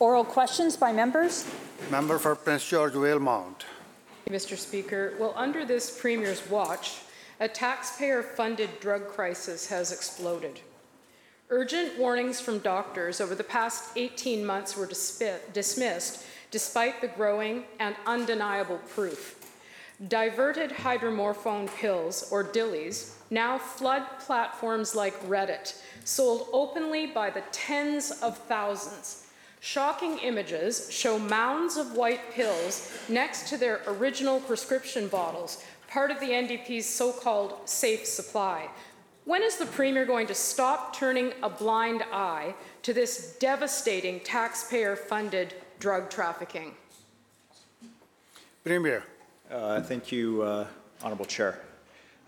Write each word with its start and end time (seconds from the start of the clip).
Oral 0.00 0.24
questions 0.24 0.76
by 0.76 0.92
members. 0.92 1.44
Member 1.90 2.20
for 2.20 2.36
Prince 2.36 2.68
George 2.68 2.92
Valemount. 2.92 3.64
Mr. 4.30 4.56
Speaker, 4.56 5.14
well, 5.18 5.32
under 5.34 5.64
this 5.64 5.98
Premier's 5.98 6.48
watch, 6.48 6.98
a 7.40 7.48
taxpayer-funded 7.48 8.78
drug 8.78 9.08
crisis 9.08 9.66
has 9.66 9.90
exploded. 9.90 10.60
Urgent 11.50 11.98
warnings 11.98 12.40
from 12.40 12.60
doctors 12.60 13.20
over 13.20 13.34
the 13.34 13.42
past 13.42 13.90
18 13.96 14.46
months 14.46 14.76
were 14.76 14.86
dispi- 14.86 15.40
dismissed 15.52 16.24
despite 16.52 17.00
the 17.00 17.08
growing 17.08 17.64
and 17.80 17.96
undeniable 18.06 18.78
proof. 18.94 19.34
Diverted 20.06 20.70
hydromorphone 20.70 21.66
pills, 21.74 22.28
or 22.30 22.44
dillies, 22.44 23.14
now 23.30 23.58
flood 23.58 24.04
platforms 24.20 24.94
like 24.94 25.20
Reddit, 25.26 25.76
sold 26.04 26.46
openly 26.52 27.06
by 27.06 27.30
the 27.30 27.42
tens 27.50 28.12
of 28.22 28.38
thousands. 28.38 29.24
Shocking 29.60 30.18
images 30.18 30.90
show 30.92 31.18
mounds 31.18 31.76
of 31.76 31.94
white 31.94 32.32
pills 32.32 32.96
next 33.08 33.48
to 33.48 33.56
their 33.56 33.80
original 33.86 34.40
prescription 34.40 35.08
bottles, 35.08 35.64
part 35.88 36.10
of 36.10 36.20
the 36.20 36.30
NDP's 36.30 36.86
so 36.86 37.12
called 37.12 37.56
safe 37.64 38.06
supply. 38.06 38.68
When 39.24 39.42
is 39.42 39.56
the 39.56 39.66
Premier 39.66 40.06
going 40.06 40.26
to 40.28 40.34
stop 40.34 40.96
turning 40.96 41.32
a 41.42 41.50
blind 41.50 42.02
eye 42.12 42.54
to 42.82 42.94
this 42.94 43.36
devastating 43.40 44.20
taxpayer 44.20 44.96
funded 44.96 45.54
drug 45.80 46.08
trafficking? 46.08 46.74
Premier. 48.64 49.02
Uh, 49.50 49.82
Thank 49.82 50.12
you, 50.12 50.42
uh, 50.42 50.66
Honourable 51.02 51.24
Chair. 51.24 51.60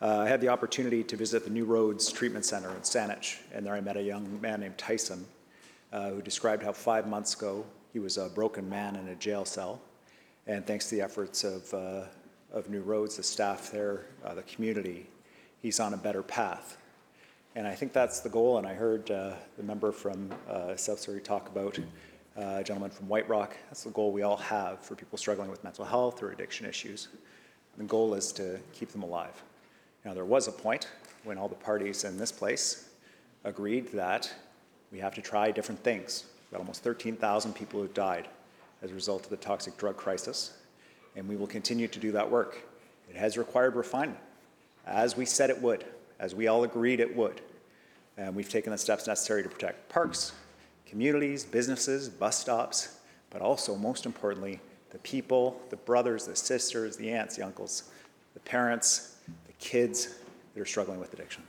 Uh, 0.03 0.21
I 0.21 0.29
had 0.29 0.41
the 0.41 0.49
opportunity 0.49 1.05
to 1.05 1.17
visit 1.17 1.45
the 1.45 1.51
New 1.51 1.65
Roads 1.65 2.11
Treatment 2.11 2.45
Centre 2.45 2.71
in 2.71 2.81
Saanich, 2.81 3.39
and 3.53 3.65
there 3.65 3.75
I 3.75 3.81
met 3.81 3.97
a 3.97 4.03
young 4.03 4.41
man 4.41 4.61
named 4.61 4.79
Tyson 4.79 5.27
uh, 5.93 6.11
who 6.11 6.23
described 6.23 6.63
how 6.63 6.73
five 6.73 7.07
months 7.07 7.35
ago 7.35 7.65
he 7.93 7.99
was 7.99 8.17
a 8.17 8.29
broken 8.29 8.69
man 8.69 8.97
in 8.97 9.09
a 9.09 9.15
jail 9.15 9.45
cell. 9.45 9.81
And 10.47 10.67
thanks 10.67 10.89
to 10.89 10.97
the 10.97 11.03
efforts 11.03 11.45
of, 11.45 11.73
uh, 11.75 12.03
of 12.53 12.69
New 12.69 12.83
Roads, 12.83 13.17
the 13.17 13.23
staff 13.23 13.71
there, 13.71 14.07
uh, 14.25 14.35
the 14.35 14.43
community, 14.43 15.07
he's 15.63 15.81
on 15.81 15.95
a 15.95 15.97
better 15.97 16.23
path. 16.23 16.79
And 17.57 17.67
I 17.67 17.75
think 17.75 17.93
that's 17.93 18.21
the 18.21 18.29
goal. 18.29 18.59
And 18.59 18.67
I 18.67 18.75
heard 18.75 19.11
uh, 19.11 19.35
the 19.57 19.63
member 19.63 19.93
from 19.93 20.31
uh, 20.49 20.77
South 20.77 21.01
Surrey 21.01 21.21
talk 21.21 21.49
about 21.49 21.79
uh, 22.37 22.59
a 22.59 22.65
gentleman 22.65 22.91
from 22.91 23.09
White 23.09 23.29
Rock. 23.29 23.57
That's 23.69 23.83
the 23.83 23.91
goal 23.91 24.13
we 24.13 24.23
all 24.23 24.37
have 24.37 24.81
for 24.81 24.95
people 24.95 25.19
struggling 25.19 25.51
with 25.51 25.63
mental 25.65 25.85
health 25.85 26.23
or 26.23 26.31
addiction 26.31 26.67
issues. 26.67 27.09
The 27.77 27.85
goal 27.85 28.15
is 28.15 28.33
to 28.33 28.61
keep 28.73 28.91
them 28.91 29.03
alive. 29.03 29.43
Now, 30.05 30.15
there 30.15 30.25
was 30.25 30.49
a 30.49 30.53
point 30.53 30.89
when 31.25 31.39
all 31.39 31.49
the 31.49 31.55
parties 31.55 32.05
in 32.05 32.17
this 32.17 32.33
place 32.33 32.89
agreed 33.45 33.93
that 33.93 34.33
we 34.93 34.99
have 34.99 35.15
to 35.15 35.23
try 35.23 35.51
different 35.51 35.83
things. 35.83 36.25
We've 36.27 36.53
got 36.53 36.61
almost 36.61 36.83
13,000 36.83 37.55
people 37.55 37.81
who've 37.81 37.95
died 37.95 38.29
as 38.83 38.91
a 38.91 38.95
result 38.95 39.25
of 39.25 39.31
the 39.31 39.37
toxic 39.37 39.77
drug 39.77 39.97
crisis, 39.97 40.53
and 41.17 41.29
we 41.29 41.37
will 41.37 41.47
continue 41.47 41.89
to 41.89 41.99
do 41.99 42.13
that 42.13 42.31
work. 42.31 42.63
It 43.09 43.17
has 43.17 43.37
required 43.37 43.77
refinement, 43.77 44.21
as 44.87 45.17
we 45.17 45.25
said 45.25 45.51
it 45.51 45.61
would, 45.61 45.85
as 46.19 46.35
we 46.35 46.49
all 46.49 46.65
agreed 46.65 47.01
it 47.01 47.15
would. 47.15 47.41
And 48.17 48.35
we've 48.35 48.49
taken 48.49 48.73
the 48.73 48.79
steps 48.79 49.07
necessary 49.07 49.43
to 49.43 49.49
protect 49.49 49.89
parks, 49.89 50.33
communities, 50.87 51.45
businesses, 51.45 52.09
bus 52.09 52.39
stops, 52.39 52.99
but 53.31 53.41
also, 53.41 53.77
most 53.77 54.07
importantly, 54.07 54.61
the 54.91 54.99
people, 54.99 55.61
the 55.71 55.77
brothers, 55.77 56.27
the 56.27 56.35
sisters, 56.35 56.97
the 56.97 57.11
aunts, 57.11 57.37
the 57.37 57.45
uncles, 57.45 57.91
the 58.35 58.41
parents, 58.41 59.17
the 59.47 59.53
kids 59.55 60.17
that 60.55 60.61
are 60.61 60.67
struggling 60.67 60.99
with 60.99 61.13
addiction. 61.13 61.45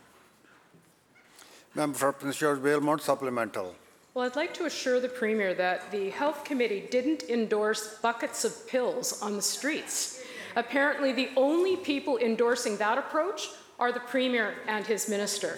Member 1.73 1.97
for 1.97 2.11
Prince 2.11 2.37
George 2.37 2.59
Valemount 2.59 2.99
supplemental. 2.99 3.75
Well, 4.13 4.25
I'd 4.25 4.35
like 4.35 4.53
to 4.55 4.65
assure 4.65 4.99
the 4.99 5.07
Premier 5.07 5.53
that 5.53 5.89
the 5.89 6.09
Health 6.09 6.43
Committee 6.43 6.85
didn't 6.91 7.23
endorse 7.29 7.97
buckets 7.99 8.43
of 8.43 8.67
pills 8.67 9.21
on 9.21 9.37
the 9.37 9.41
streets. 9.41 10.21
Apparently, 10.57 11.13
the 11.13 11.29
only 11.37 11.77
people 11.77 12.17
endorsing 12.17 12.75
that 12.77 12.97
approach 12.97 13.47
are 13.79 13.93
the 13.93 14.01
Premier 14.01 14.55
and 14.67 14.85
his 14.85 15.07
minister. 15.07 15.57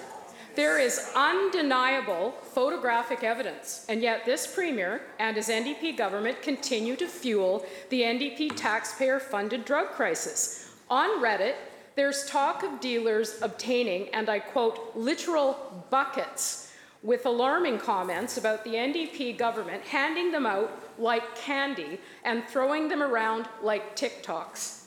There 0.56 0.78
is 0.78 1.12
undeniable 1.16 2.35
photographic 2.44 3.24
evidence, 3.24 3.88
and 3.90 4.03
yet 4.03 4.24
this 4.24 4.45
Premier 4.45 5.01
and 5.18 5.35
his 5.35 5.50
NDP 5.50 5.97
government 5.97 6.44
continue 6.44 6.95
to 6.97 7.07
fuel 7.07 7.66
the 7.90 8.01
NDP 8.01 8.56
taxpayer 8.56 9.19
funded 9.19 9.66
drug 9.66 9.88
crisis. 9.88 10.69
On 10.91 11.24
Reddit, 11.24 11.56
there's 11.96 12.26
talk 12.26 12.64
of 12.64 12.80
dealers 12.80 13.42
obtaining, 13.42 14.09
and 14.09 14.30
I 14.30 14.40
quote, 14.40 14.96
literal 14.96 15.86
buckets 15.90 16.72
with 17.04 17.26
alarming 17.26 17.78
comments 17.80 18.38
about 18.38 18.64
the 18.64 18.72
NDP 18.72 19.38
government 19.38 19.84
handing 19.84 20.31
them 20.31 20.46
out 20.46 20.72
like 20.98 21.36
candy 21.36 22.00
and 22.24 22.44
throwing 22.48 22.88
them 22.88 23.04
around 23.04 23.48
like 23.62 23.96
Tic 23.96 24.24
Tacs. 24.24 24.86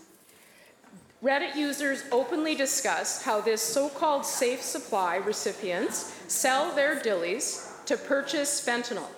Reddit 1.22 1.56
users 1.56 2.04
openly 2.12 2.54
discuss 2.54 3.22
how 3.22 3.40
this 3.40 3.62
so 3.62 3.88
called 3.88 4.24
safe 4.24 4.62
supply 4.62 5.16
recipients 5.16 6.14
sell 6.28 6.74
their 6.74 6.96
dillies 6.96 7.84
to 7.86 7.96
purchase 7.96 8.64
fentanyl. 8.64 9.08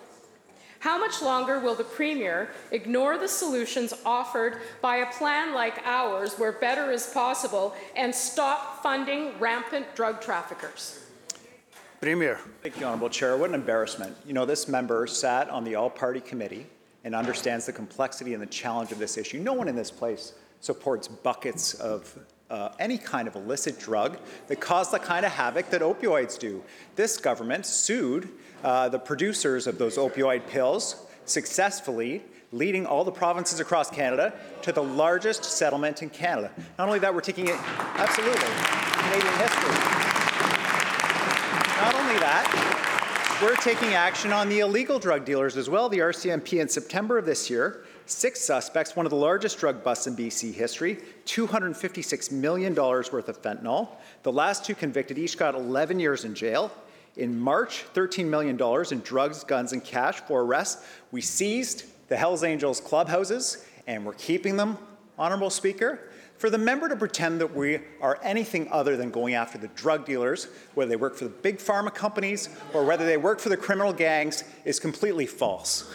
How 0.81 0.97
much 0.97 1.21
longer 1.23 1.59
will 1.59 1.75
the 1.75 1.85
Premier 1.85 2.51
ignore 2.71 3.19
the 3.19 3.29
solutions 3.29 3.93
offered 4.05 4.61
by 4.81 4.97
a 4.97 5.13
plan 5.13 5.53
like 5.53 5.81
ours, 5.85 6.39
where 6.39 6.53
better 6.53 6.93
is 6.93 7.07
possible, 7.07 7.75
and 7.97 8.15
stop 8.15 8.83
funding 8.83 9.39
rampant 9.41 9.95
drug 9.97 10.21
traffickers? 10.21 11.05
Premier. 12.01 12.39
Thank 12.63 12.79
you, 12.79 12.87
Honourable 12.87 13.11
Chair. 13.11 13.37
What 13.37 13.49
an 13.49 13.57
embarrassment. 13.57 14.17
You 14.25 14.33
know, 14.33 14.45
this 14.45 14.69
member 14.69 15.07
sat 15.09 15.51
on 15.51 15.65
the 15.65 15.75
all-party 15.75 16.21
committee 16.21 16.65
and 17.03 17.13
understands 17.13 17.67
the 17.67 17.73
complexity 17.73 18.35
and 18.35 18.43
the 18.43 18.47
challenge 18.47 18.93
of 18.93 19.01
this 19.01 19.17
issue. 19.17 19.41
No 19.41 19.53
one 19.53 19.67
in 19.67 19.75
this 19.75 19.91
place 19.91 20.35
supports 20.61 21.09
buckets 21.09 21.75
of 21.75 22.17
uh, 22.51 22.71
any 22.79 22.99
kind 22.99 23.29
of 23.29 23.37
illicit 23.37 23.79
drug 23.79 24.19
that 24.47 24.61
caused 24.61 24.93
the 24.93 24.99
kind 24.99 25.27
of 25.27 25.33
havoc 25.33 25.71
that 25.71 25.83
opioids 25.83 26.39
do. 26.39 26.63
This 26.97 27.17
government 27.17 27.67
sued 27.67 28.29
uh, 28.65 28.89
the 28.89 28.99
producers 28.99 29.67
of 29.67 29.79
those 29.79 29.97
opioid 29.97 30.47
pills 30.47 31.07
successfully, 31.25 32.23
leading 32.53 32.87
all 32.87 33.05
the 33.05 33.13
provinces 33.13 33.61
across 33.61 33.91
Canada 33.91 34.33
to 34.63 34.73
the 34.73 34.83
largest 34.83 35.45
settlement 35.45 36.03
in 36.03 36.09
Canada. 36.09 36.51
Not 36.79 36.89
only 36.89 36.99
that, 37.01 37.15
we're 37.15 37.21
taking 37.21 37.49
it 37.49 37.57
absolutely 37.97 38.41
Canadian 38.41 39.35
history. 39.35 39.99
Not 41.77 41.95
only 41.95 42.19
that, 42.21 43.39
we're 43.43 43.57
taking 43.57 43.95
action 43.95 44.33
on 44.33 44.49
the 44.49 44.61
illegal 44.61 44.99
drug 44.99 45.25
dealers 45.25 45.57
as 45.57 45.71
well. 45.71 45.89
The 45.89 45.99
RCMP 45.99 46.61
in 46.61 46.69
September 46.69 47.19
of 47.19 47.25
this 47.25 47.49
year, 47.49 47.85
six 48.11 48.41
suspects, 48.41 48.97
one 48.97 49.07
of 49.07 49.11
the 49.11 49.17
largest 49.17 49.59
drug 49.59 49.85
busts 49.85 50.07
in 50.07 50.17
BC 50.17 50.53
history, 50.53 50.99
$256 51.27 52.33
million 52.33 52.75
worth 52.75 53.29
of 53.29 53.43
fentanyl. 53.43 53.89
The 54.23 54.33
last 54.33 54.65
two 54.65 54.75
convicted 54.75 55.19
each 55.19 55.37
got 55.37 55.55
11 55.55 56.01
years 56.01 56.25
in 56.25 56.35
jail. 56.35 56.73
In 57.17 57.39
March, 57.39 57.85
$13 57.95 58.27
million 58.27 58.59
in 58.91 59.01
drugs, 59.01 59.45
guns, 59.45 59.73
and 59.73 59.85
cash 59.85 60.21
for 60.21 60.43
arrest. 60.43 60.85
We 61.11 61.21
seized 61.21 61.85
the 62.09 62.17
Hells 62.17 62.45
Angels 62.45 62.81
clubhouses 62.81 63.65
and 63.87 64.05
we're 64.05 64.15
keeping 64.15 64.57
them, 64.57 64.79
Honorable 65.19 65.51
Speaker. 65.51 66.11
For 66.37 66.51
the 66.51 66.59
member 66.59 66.89
to 66.89 66.95
pretend 66.95 67.41
that 67.41 67.53
we 67.53 67.81
are 68.01 68.21
anything 68.23 68.69
other 68.71 68.97
than 68.97 69.11
going 69.11 69.35
after 69.35 69.59
the 69.59 69.67
drug 69.69 70.07
dealers, 70.07 70.47
whether 70.75 70.89
they 70.89 70.97
work 70.97 71.17
for 71.17 71.25
the 71.25 71.31
big 71.31 71.59
pharma 71.59 71.93
companies 71.93 72.49
or 72.73 72.85
whether 72.85 73.05
they 73.05 73.17
work 73.17 73.41
for 73.41 73.49
the 73.49 73.57
criminal 73.57 73.93
gangs, 73.93 74.45
is 74.65 74.79
completely 74.79 75.27
false. 75.27 75.93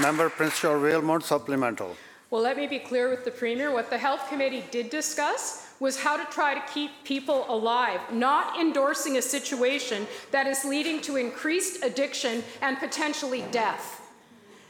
Member 0.00 0.30
Prince 0.30 0.62
George 0.62 0.80
Valemount 0.80 1.22
supplemental. 1.22 1.94
Well, 2.30 2.40
let 2.40 2.56
me 2.56 2.66
be 2.66 2.78
clear 2.78 3.10
with 3.10 3.26
the 3.26 3.30
Premier. 3.30 3.70
What 3.70 3.90
the 3.90 3.98
Health 3.98 4.28
Committee 4.30 4.64
did 4.70 4.88
discuss 4.88 5.68
was 5.78 6.00
how 6.00 6.16
to 6.16 6.24
try 6.32 6.54
to 6.54 6.72
keep 6.72 6.90
people 7.04 7.44
alive, 7.48 8.00
not 8.10 8.58
endorsing 8.58 9.18
a 9.18 9.22
situation 9.22 10.06
that 10.30 10.46
is 10.46 10.64
leading 10.64 11.02
to 11.02 11.16
increased 11.16 11.84
addiction 11.84 12.42
and 12.62 12.78
potentially 12.78 13.44
death. 13.50 14.10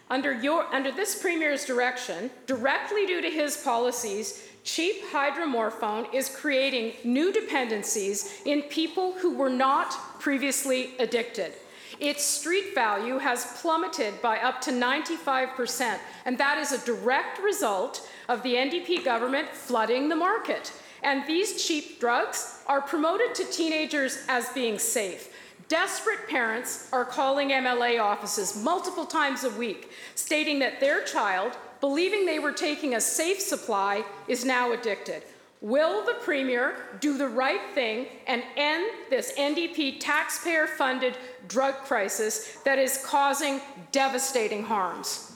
Under, 0.09 0.33
your, 0.33 0.65
under 0.75 0.91
this 0.91 1.21
Premier's 1.21 1.65
direction, 1.65 2.31
directly 2.47 3.07
due 3.07 3.23
to 3.23 3.31
his 3.31 3.57
policies, 3.59 4.49
cheap 4.65 5.05
hydromorphone 5.13 6.13
is 6.13 6.29
creating 6.29 6.95
new 7.05 7.33
dependencies 7.33 8.41
in 8.47 8.63
people 8.63 9.13
who 9.13 9.37
were 9.37 9.51
not 9.51 9.93
previously 10.19 10.91
addicted. 10.99 11.53
Its 11.99 12.23
street 12.25 12.75
value 12.75 13.19
has 13.19 13.59
plummeted 13.61 14.21
by 14.23 14.39
up 14.39 14.61
to 14.61 14.71
95%, 14.71 15.99
and 16.25 16.39
that 16.39 16.59
is 16.59 16.73
a 16.73 16.85
direct 16.87 17.39
result 17.41 18.09
of 18.29 18.43
the 18.43 18.55
NDP 18.55 19.05
government 19.05 19.49
flooding 19.49 20.09
the 20.09 20.17
market. 20.17 20.73
And 21.03 21.27
these 21.27 21.67
cheap 21.67 21.99
drugs 21.99 22.63
are 22.67 22.81
promoted 22.81 23.35
to 23.37 23.45
teenagers 23.45 24.19
as 24.29 24.49
being 24.51 24.79
safe. 24.79 25.35
Desperate 25.69 26.29
parents 26.29 26.89
are 26.93 27.05
calling 27.05 27.51
MLA 27.51 28.01
offices 28.01 28.63
multiple 28.63 29.07
times 29.07 29.45
a 29.45 29.51
week, 29.51 29.91
stating 30.15 30.59
that 30.59 30.81
their 30.81 31.03
child, 31.05 31.53
believing 31.81 32.27
they 32.27 32.39
were 32.39 32.53
taking 32.53 32.95
a 32.95 33.01
safe 33.01 33.41
supply, 33.41 34.05
is 34.29 34.45
now 34.45 34.73
addicted. 34.73 35.23
Will 35.63 36.07
the 36.07 36.15
Premier 36.15 36.75
do 37.01 37.19
the 37.19 37.29
right 37.29 37.61
thing 37.75 38.07
and 38.27 38.43
end 38.57 38.91
this 39.11 39.33
NDP 39.37 40.01
taxpayer 40.01 40.67
funded 40.67 41.19
drug 41.49 41.75
crisis 41.75 42.57
that 42.65 42.79
is 42.79 43.05
causing 43.05 43.61
devastating 43.93 44.65
harms? 44.65 45.33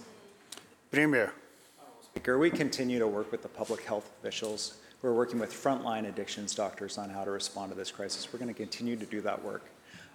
Premier. 0.91 1.31
Speaker, 2.03 2.39
we 2.39 2.49
continue 2.49 2.99
to 2.99 3.07
work 3.07 3.31
with 3.33 3.43
the 3.43 3.49
public 3.49 3.85
health 3.85 4.11
officials. 4.19 4.79
We're 5.03 5.13
working 5.13 5.39
with 5.39 5.53
frontline 5.53 6.09
addictions 6.09 6.55
doctors 6.55 6.97
on 6.97 7.11
how 7.11 7.25
to 7.25 7.31
respond 7.31 7.73
to 7.73 7.77
this 7.77 7.91
crisis. 7.91 8.33
We're 8.33 8.39
going 8.39 8.53
to 8.53 8.59
continue 8.59 8.97
to 8.97 9.05
do 9.05 9.21
that 9.21 9.45
work. 9.45 9.65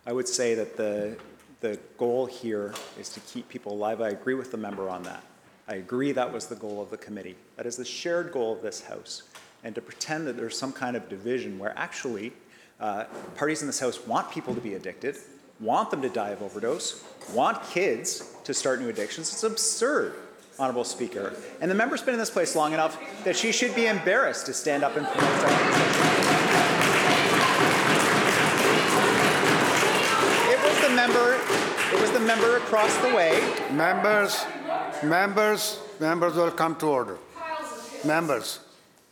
I 0.07 0.13
would 0.13 0.27
say 0.27 0.55
that 0.55 0.75
the, 0.75 1.17
the 1.59 1.77
goal 1.99 2.25
here 2.25 2.73
is 2.99 3.09
to 3.09 3.19
keep 3.19 3.47
people 3.47 3.73
alive. 3.73 4.01
I 4.01 4.09
agree 4.09 4.33
with 4.33 4.49
the 4.49 4.57
member 4.57 4.89
on 4.89 5.03
that. 5.03 5.21
I 5.67 5.75
agree 5.75 6.13
that 6.13 6.33
was 6.33 6.47
the 6.47 6.55
goal 6.55 6.81
of 6.81 6.89
the 6.89 6.97
committee. 6.97 7.35
That 7.57 7.67
is 7.67 7.75
the 7.75 7.85
shared 7.85 8.31
goal 8.31 8.53
of 8.53 8.63
this 8.63 8.81
House. 8.81 9.21
And 9.63 9.75
to 9.75 9.81
pretend 9.81 10.27
that 10.27 10.37
there's 10.37 10.57
some 10.57 10.71
kind 10.71 10.95
of 10.95 11.09
division 11.09 11.59
where 11.59 11.77
actually 11.77 12.33
uh, 12.79 13.05
parties 13.35 13.61
in 13.61 13.67
this 13.67 13.79
House 13.79 14.05
want 14.07 14.31
people 14.31 14.55
to 14.55 14.61
be 14.61 14.75
addicted, 14.75 15.17
want 15.59 15.91
them 15.91 16.01
to 16.01 16.09
die 16.09 16.29
of 16.29 16.41
overdose, 16.41 17.03
want 17.33 17.61
kids 17.69 18.35
to 18.45 18.53
start 18.53 18.79
new 18.79 18.89
addictions, 18.89 19.31
it's 19.33 19.43
absurd. 19.43 20.15
Honorable 20.57 20.83
Speaker. 20.83 21.33
And 21.61 21.71
the 21.71 21.75
member's 21.75 22.01
been 22.01 22.13
in 22.13 22.19
this 22.19 22.29
place 22.29 22.53
long 22.53 22.73
enough 22.73 22.99
that 23.23 23.37
she 23.37 23.53
should 23.53 23.73
be 23.75 23.85
embarrassed 23.85 24.45
to 24.47 24.53
stand 24.53 24.83
up 24.83 24.97
and 24.97 25.05
promote 25.07 25.41
that. 25.41 26.19
It 30.51 30.59
was 30.61 30.81
the 30.81 30.93
member, 30.93 31.39
it 31.95 32.01
was 32.01 32.11
the 32.11 32.19
member 32.19 32.57
across 32.57 32.93
the 32.97 33.15
way. 33.15 33.39
Members, 33.71 34.45
members, 35.01 35.79
members 36.01 36.35
will 36.35 36.51
come 36.51 36.75
to 36.75 36.87
order. 36.87 37.17
Members. 38.03 38.59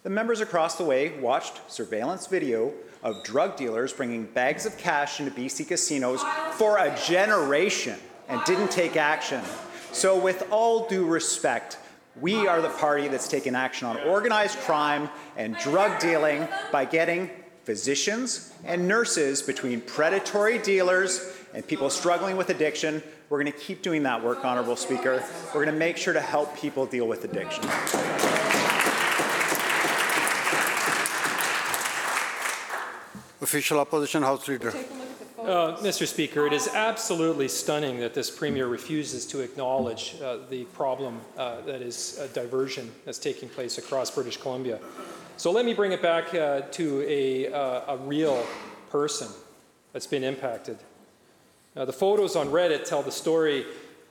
The 0.08 0.14
members 0.14 0.40
across 0.40 0.78
the 0.78 0.86
way 0.86 1.20
watched 1.20 1.70
surveillance 1.70 2.28
video 2.28 2.72
of 3.04 3.26
drug 3.26 3.58
dealers 3.58 3.92
bringing 3.92 4.24
bags 4.24 4.66
of 4.66 4.78
cash 4.78 5.20
into 5.20 5.34
BC 5.34 5.68
casinos 5.68 6.24
for 6.54 6.78
a 6.78 6.98
generation 7.06 8.00
and 8.30 8.42
didn't 8.46 8.72
take 8.72 8.96
action. 8.96 9.42
So, 9.92 10.18
with 10.18 10.48
all 10.50 10.88
due 10.88 11.06
respect, 11.06 11.78
we 12.22 12.48
are 12.48 12.62
the 12.62 12.70
party 12.70 13.10
that's 13.10 13.28
taken 13.28 13.54
action 13.54 13.86
on 13.86 13.98
organized 14.04 14.58
crime 14.60 15.10
and 15.36 15.58
drug 15.58 16.00
dealing 16.00 16.48
by 16.72 16.86
getting 16.86 17.30
physicians 17.66 18.54
and 18.64 18.88
nurses 18.88 19.42
between 19.42 19.82
predatory 19.82 20.58
dealers 20.58 21.36
and 21.54 21.68
people 21.68 21.90
struggling 21.90 22.38
with 22.38 22.50
addiction. 22.50 23.04
We're 23.28 23.44
going 23.44 23.52
to 23.52 23.60
keep 23.60 23.82
doing 23.82 24.04
that 24.04 24.24
work, 24.24 24.46
Honorable 24.46 24.78
Speaker. 24.78 25.22
We're 25.48 25.66
going 25.66 25.74
to 25.74 25.78
make 25.78 25.98
sure 25.98 26.14
to 26.14 26.22
help 26.22 26.56
people 26.56 26.86
deal 26.86 27.10
with 27.10 27.26
addiction. 27.26 27.66
Official 33.42 33.80
Opposition 33.80 34.24
House 34.24 34.48
Leader. 34.48 34.74
Uh, 35.38 35.78
Mr. 35.78 36.06
Speaker, 36.08 36.48
it 36.48 36.54
is 36.54 36.68
absolutely 36.70 37.48
stunning 37.48 38.00
that 38.00 38.14
this 38.14 38.30
Premier 38.30 38.68
refuses 38.68 39.26
to 39.28 39.40
acknowledge 39.40 40.16
uh, 40.22 40.40
the 40.50 40.66
problem 40.66 41.22
uh, 41.38 41.62
that 41.62 41.82
is 41.82 42.18
a 42.20 42.28
diversion 42.30 42.92
that's 43.06 43.20
taking 43.20 43.48
place 43.48 43.78
across 43.78 44.12
British 44.12 44.38
Columbia. 44.38 44.80
So 45.38 45.52
let 45.52 45.66
me 45.66 45.74
bring 45.74 45.92
it 45.92 46.02
back 46.02 46.34
uh, 46.34 46.62
to 46.72 47.06
a, 47.08 47.54
uh, 47.54 47.94
a 47.94 47.98
real 47.98 48.44
person 48.90 49.28
that's 49.94 50.08
been 50.08 50.24
impacted. 50.24 50.80
Uh, 51.76 51.86
the 51.86 51.94
photos 51.94 52.36
on 52.36 52.48
Reddit 52.48 52.86
tell 52.86 53.04
the 53.04 53.12
story 53.12 53.66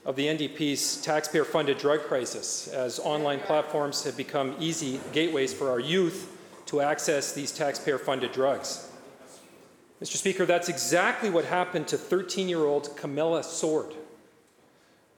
of 0.05 0.15
the 0.15 0.27
NDP's 0.27 1.03
taxpayer 1.03 1.45
funded 1.45 1.79
drug 1.79 2.01
crisis 2.03 2.69
as 2.69 3.01
online 3.01 3.41
platforms 3.41 4.05
have 4.05 4.17
become 4.17 4.55
easy 4.61 5.01
gateways 5.13 5.53
for 5.53 5.69
our 5.69 5.81
youth 5.81 6.33
to 6.67 6.81
access 6.81 7.33
these 7.33 7.51
taxpayer 7.51 7.99
funded 7.99 8.31
drugs. 8.31 8.86
Mr. 10.03 10.17
Speaker, 10.17 10.45
that's 10.45 10.69
exactly 10.69 11.31
what 11.31 11.47
happened 11.47 11.89
to 11.89 11.97
13 11.97 12.49
year 12.49 12.65
old 12.65 12.97
Kamilah 12.97 13.45
Sword 13.45 13.95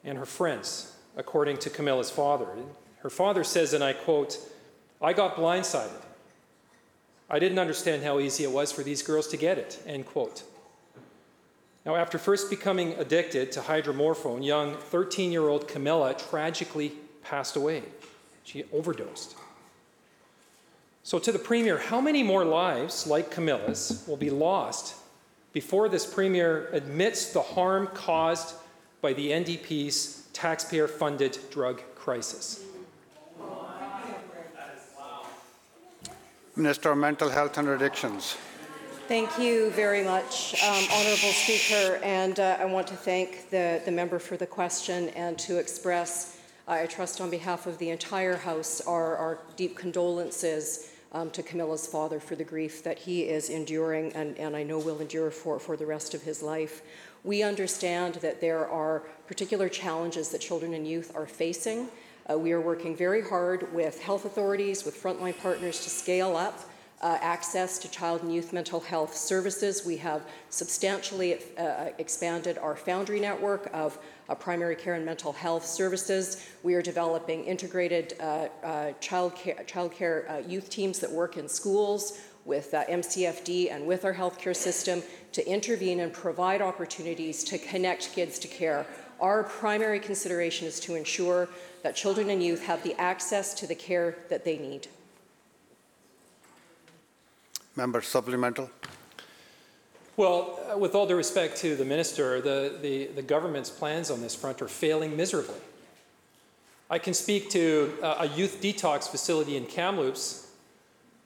and 0.05 0.17
her 0.19 0.27
friends, 0.27 0.95
according 1.17 1.59
to 1.59 1.71
Kamilah's 1.71 2.11
father. 2.11 2.47
Her 2.99 3.11
father 3.11 3.43
says, 3.45 3.73
and 3.73 3.83
I 3.83 3.93
quote, 3.93 4.39
I 5.03 5.13
got 5.13 5.37
blindsided. 5.37 6.03
I 7.31 7.39
didn't 7.39 7.59
understand 7.59 8.05
how 8.05 8.21
easy 8.21 8.45
it 8.45 8.53
was 8.53 8.73
for 8.73 8.83
these 8.83 9.03
girls 9.03 9.29
to 9.29 9.37
get 9.37 9.59
it, 9.59 9.83
end 9.87 10.07
quote. 10.07 10.45
Now, 11.85 11.97
after 11.97 12.19
first 12.19 12.51
becoming 12.51 12.95
addicted 12.95 13.53
to 13.53 13.61
hydromorphone, 13.61 14.45
young 14.45 14.77
13 14.77 15.33
year 15.33 15.49
old 15.49 15.69
Kamilah 15.69 16.19
tragically 16.31 16.93
passed 17.23 17.57
away. 17.57 17.83
She 18.45 18.65
overdosed. 18.73 19.37
So, 21.03 21.19
to 21.19 21.33
the 21.33 21.39
Premier, 21.39 21.79
how 21.79 22.01
many 22.01 22.23
more 22.23 22.45
lives 22.45 23.07
like 23.07 23.31
Kamilah's 23.31 24.05
will 24.07 24.17
be 24.17 24.31
lost 24.31 24.95
before 25.53 25.89
this 25.89 26.05
Premier 26.05 26.69
admits 26.73 27.33
the 27.33 27.41
harm 27.41 27.87
caused 27.89 28.55
by 29.01 29.13
the 29.13 29.31
NDP's 29.31 30.29
taxpayer 30.33 30.87
funded 30.87 31.39
drug 31.51 31.83
crisis? 31.95 32.65
Minister 36.57 36.91
of 36.91 36.99
Mental 36.99 37.29
Health 37.29 37.57
and 37.57 37.69
Addictions. 37.69 38.37
Thank 39.07 39.39
you 39.39 39.71
very 39.71 40.05
much, 40.05 40.55
um, 40.63 40.85
Honourable 40.93 41.33
Speaker, 41.33 42.01
and 42.03 42.39
uh, 42.41 42.59
I 42.61 42.67
want 42.67 42.87
to 42.89 42.95
thank 42.97 43.49
the, 43.49 43.81
the 43.85 43.93
member 43.93 44.19
for 44.19 44.37
the 44.37 44.47
question 44.47 45.09
and 45.11 45.39
to 45.39 45.57
express, 45.59 46.38
I 46.69 46.85
trust 46.85 47.23
on 47.23 47.31
behalf 47.31 47.67
of 47.67 47.79
the 47.79 47.89
entire 47.89 48.37
House, 48.37 48.83
our, 48.83 49.17
our 49.17 49.39
deep 49.57 49.75
condolences 49.75 50.91
um, 51.13 51.31
to 51.31 51.43
Kamilah's 51.43 51.87
father 51.87 52.21
for 52.21 52.37
the 52.37 52.45
grief 52.45 52.85
that 52.85 52.99
he 52.99 53.23
is 53.23 53.49
enduring 53.49 54.13
and, 54.13 54.37
and 54.37 54.55
I 54.55 54.65
know 54.65 54.79
will 54.79 55.01
endure 55.01 55.31
for, 55.31 55.59
for 55.59 55.79
the 55.79 55.87
rest 55.87 56.13
of 56.13 56.23
his 56.23 56.43
life. 56.43 56.83
We 57.25 57.43
understand 57.43 58.17
that 58.17 58.43
there 58.43 58.69
are 58.69 59.05
particular 59.27 59.71
challenges 59.71 60.29
that 60.29 60.43
children 60.43 60.75
and 60.75 60.87
youth 60.87 61.11
are 61.15 61.27
facing. 61.27 61.89
Uh, 62.31 62.39
we 62.39 62.53
are 62.53 62.61
working 62.61 62.95
very 62.95 63.23
hard 63.23 63.73
with 63.73 64.03
health 64.03 64.27
authorities, 64.27 64.85
with 64.85 65.03
frontline 65.03 65.41
partners 65.41 65.83
to 65.85 65.89
scale 65.89 66.37
up 66.37 66.69
uh, 67.01 67.19
access 67.21 67.79
to 67.79 67.89
child 67.91 68.23
and 68.23 68.35
youth 68.35 68.53
mental 68.53 68.81
health 68.81 69.17
services. 69.17 69.85
We 69.85 69.97
have 69.99 70.23
substantially 70.51 71.39
uh, 71.57 71.91
expanded 71.99 72.59
our 72.59 72.75
Foundry 72.77 73.21
network 73.21 73.71
of 73.73 73.99
uh, 74.29 74.35
primary 74.35 74.77
care 74.77 74.95
and 74.95 75.07
mental 75.07 75.33
health 75.33 75.65
services. 75.65 76.45
We 76.63 76.75
are 76.75 76.83
developing 76.83 77.45
integrated 77.45 78.15
uh, 78.21 78.49
uh, 78.65 78.93
child 79.01 79.37
care, 79.37 79.63
child 79.65 79.93
care 79.93 80.27
uh, 80.29 80.49
youth 80.49 80.71
teams 80.71 80.99
that 80.99 81.11
work 81.11 81.37
in 81.37 81.49
schools 81.49 82.19
with 82.45 82.73
MCFD 82.73 83.71
and 83.71 83.87
with 83.87 84.05
our 84.07 84.15
healthcare 84.15 84.57
system 84.57 85.03
to 85.33 85.47
intervene 85.47 86.01
and 86.01 86.13
provide 86.13 86.63
opportunities 86.63 87.45
to 87.45 87.59
connect 87.59 88.13
kids 88.15 88.39
to 88.39 88.49
care. 88.49 88.87
Our 89.21 89.43
primary 89.43 90.01
consideration 90.01 90.67
is 90.67 90.81
to 90.81 90.95
ensure 90.95 91.49
that 91.83 91.95
children 91.95 92.31
and 92.31 92.43
youth 92.43 92.65
have 92.65 92.83
the 92.83 92.95
access 92.99 93.53
to 93.55 93.67
the 93.67 93.75
care 93.75 94.17
that 94.31 94.45
they 94.45 94.57
need. 94.57 94.89
Member 97.79 98.03
supplemental. 98.03 98.69
Well, 100.17 100.59
uh, 100.69 100.77
with 100.77 100.97
all 100.97 101.07
due 101.07 101.15
respect 101.15 101.57
to 101.59 101.77
the 101.77 101.85
minister, 101.85 102.41
the, 102.41 102.77
the, 102.83 103.07
the 103.15 103.23
government's 103.23 103.71
plans 103.71 104.11
on 104.11 104.21
this 104.21 104.35
front 104.35 104.61
are 104.61 104.67
failing 104.67 105.17
miserably. 105.17 105.61
I 106.91 106.99
can 106.99 107.15
speak 107.15 107.51
to 107.51 107.95
uh, 108.03 108.27
a 108.27 108.27
youth 108.37 108.61
detox 108.61 109.09
facility 109.09 109.57
in 109.57 109.65
Kamloops 109.65 110.49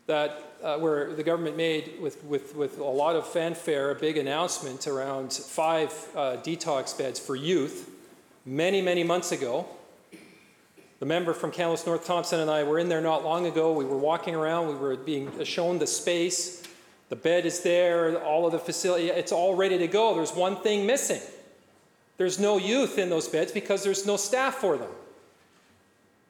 that 0.07 0.53
uh, 0.63 0.77
where 0.77 1.15
the 1.15 1.23
government 1.23 1.57
made 1.57 1.95
with, 2.03 2.23
with, 2.25 2.55
with 2.55 2.79
a 2.79 2.85
lot 2.85 3.17
of 3.17 3.27
fanfare 3.27 3.91
a 3.91 3.95
big 3.95 4.19
announcement 4.19 4.87
around 4.87 5.33
five 5.33 5.89
uh, 6.15 6.37
detox 6.43 6.97
beds 6.99 7.19
for 7.19 7.35
youth 7.35 7.91
many, 8.45 8.83
many 8.83 9.03
months 9.03 9.33
ago. 9.33 9.67
The 11.03 11.07
member 11.07 11.35
from 11.35 11.51
Kamloops 11.51 11.85
North 11.85 12.07
Thompson 12.07 12.39
and 12.39 12.49
I 12.49 12.63
were 12.63 12.79
in 12.79 12.89
there 12.89 13.01
not 13.01 13.25
long 13.25 13.47
ago. 13.47 13.73
We 13.73 13.85
were 13.85 13.99
walking 13.99 14.37
around, 14.37 14.69
we 14.69 14.75
were 14.77 14.95
being 14.95 15.43
shown 15.43 15.81
the 15.81 15.87
space. 15.89 16.63
The 17.09 17.17
bed 17.17 17.45
is 17.45 17.59
there, 17.65 18.23
all 18.23 18.47
of 18.47 18.53
the 18.53 18.61
facility, 18.61 19.09
it's 19.09 19.33
all 19.33 19.57
ready 19.57 19.79
to 19.79 19.89
go. 19.89 20.15
There's 20.15 20.33
one 20.33 20.55
thing 20.59 20.87
missing. 20.87 21.21
There's 22.19 22.39
no 22.39 22.57
youth 22.57 22.99
in 22.99 23.11
those 23.11 23.27
beds 23.27 23.51
because 23.51 23.83
there's 23.83 24.07
no 24.07 24.17
staff 24.17 24.55
for 24.55 24.77
them. 24.77 24.91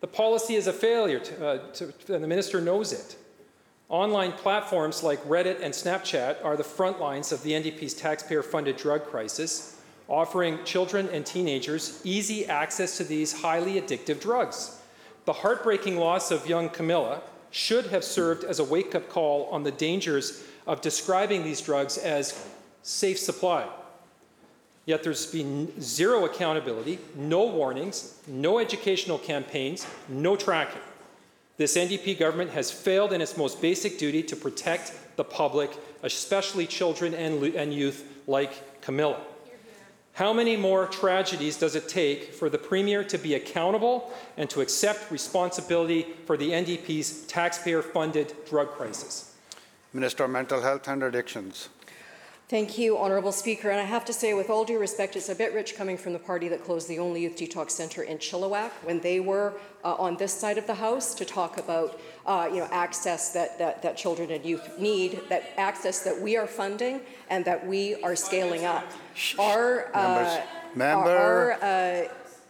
The 0.00 0.07
policy 0.07 0.55
is 0.55 0.67
a 0.67 0.73
failure, 0.73 1.19
to, 1.19 1.47
uh, 1.47 1.73
to, 1.73 1.93
and 2.09 2.25
the 2.25 2.29
minister 2.29 2.59
knows 2.62 2.95
it. 2.95 3.17
Online 3.91 4.33
platforms 4.33 5.02
like 5.02 5.23
Reddit 5.25 5.61
and 5.61 5.75
Snapchat 5.75 6.43
are 6.43 6.57
the 6.57 6.64
front 6.64 6.99
lines 6.99 7.31
of 7.31 7.43
the 7.43 7.50
NDP's 7.50 7.93
taxpayer 7.93 8.43
funded 8.43 8.79
drug 8.79 9.05
crisis, 9.05 9.72
offering 10.09 10.63
children 10.65 11.09
and 11.11 11.25
teenagers 11.25 12.01
easy 12.05 12.47
access 12.47 12.97
to 12.97 13.05
these 13.05 13.41
highly 13.43 13.81
addictive 13.81 14.21
drugs. 14.21 14.81
The 15.25 15.33
heartbreaking 15.33 15.97
loss 15.97 16.31
of 16.31 16.47
young 16.49 16.69
Kamilah 16.69 17.21
should 17.51 17.87
have 17.87 18.03
served 18.03 18.45
as 18.45 18.59
a 18.59 18.65
wake 18.65 18.95
up 18.95 19.09
call 19.09 19.47
on 19.51 19.63
the 19.63 19.71
dangers 19.71 20.45
of 20.67 20.81
describing 20.81 21.45
these 21.45 21.61
drugs 21.61 21.99
as 21.99 22.47
safe 22.83 23.19
supply. 23.19 23.69
Yet 24.85 25.05
there's 25.05 25.27
been 25.27 25.81
zero 25.81 26.25
accountability, 26.25 26.99
no 27.15 27.45
warnings, 27.45 28.19
no 28.27 28.59
educational 28.59 29.19
campaigns, 29.19 29.87
no 30.09 30.35
tracking. 30.35 30.81
This 31.57 31.77
NDP 31.77 32.19
government 32.19 32.51
has 32.51 32.73
failed 32.73 33.13
in 33.13 33.21
its 33.21 33.37
most 33.37 33.61
basic 33.61 33.99
duty 33.99 34.23
to 34.25 34.35
protect 34.35 34.93
the 35.17 35.23
public, 35.23 35.71
especially 36.03 36.67
children 36.67 37.15
and, 37.15 37.45
and 37.55 37.73
youth 37.73 38.05
like 38.27 38.81
Kamilah. 38.83 39.21
How 40.14 40.35
many 40.35 40.57
more 40.57 40.87
tragedies 40.87 41.57
does 41.57 41.75
it 41.75 41.88
take 41.88 42.35
for 42.35 42.50
the 42.50 42.59
Premier 42.59 43.02
to 43.04 43.16
be 43.16 43.35
accountable 43.35 44.12
and 44.37 44.49
to 44.50 44.61
accept 44.61 45.11
responsibility 45.11 46.07
for 46.26 46.37
the 46.37 46.50
NDP's 46.50 47.23
taxpayer 47.26 47.81
funded 47.81 48.35
drug 48.47 48.69
crisis? 48.69 49.35
Minister 49.95 50.25
of 50.25 50.31
Mental 50.31 50.61
Health 50.61 50.87
and 50.88 51.02
Addictions. 51.02 51.71
Thank 52.53 52.77
you, 52.77 52.99
Honourable 52.99 53.33
Speaker. 53.33 53.71
And 53.71 53.81
I 53.81 53.85
have 53.85 54.05
to 54.05 54.13
say, 54.13 54.35
with 54.35 54.51
all 54.51 54.63
due 54.63 54.79
respect, 54.79 55.17
it's 55.17 55.31
a 55.31 55.35
bit 55.35 55.55
rich 55.55 55.75
coming 55.75 55.97
from 55.97 56.13
the 56.13 56.19
party 56.19 56.49
that 56.49 56.63
closed 56.63 56.87
the 56.87 56.99
only 56.99 57.23
youth 57.23 57.35
detox 57.35 57.71
centre 57.71 58.03
in 58.03 58.19
Chilliwack 58.19 58.73
when 58.83 59.01
they 59.01 59.21
were 59.21 59.55
uh, 59.83 59.95
on 59.95 60.19
this 60.19 60.35
side 60.35 60.59
of 60.59 60.67
the 60.67 60.75
House 60.75 61.15
to 61.15 61.25
talk 61.25 61.57
about, 61.57 61.99
uh, 62.27 62.51
you 62.53 62.59
know, 62.59 62.69
access 62.71 63.33
that, 63.33 63.59
that, 63.59 63.81
that 63.81 63.97
children 63.97 64.31
and 64.31 64.45
youth 64.45 64.79
need, 64.79 65.23
that 65.31 65.45
access 65.57 66.01
that 66.01 66.21
we 66.21 66.37
are 66.37 66.47
funding 66.47 67.01
and 67.31 67.43
that 67.47 67.67
we 67.67 67.95
are 68.03 68.15
scaling 68.15 68.67
up. 68.67 68.85
Our, 69.39 69.91
uh, 69.97 70.43
Members. 70.75 71.09
our, 71.09 71.53
uh, 71.53 72.03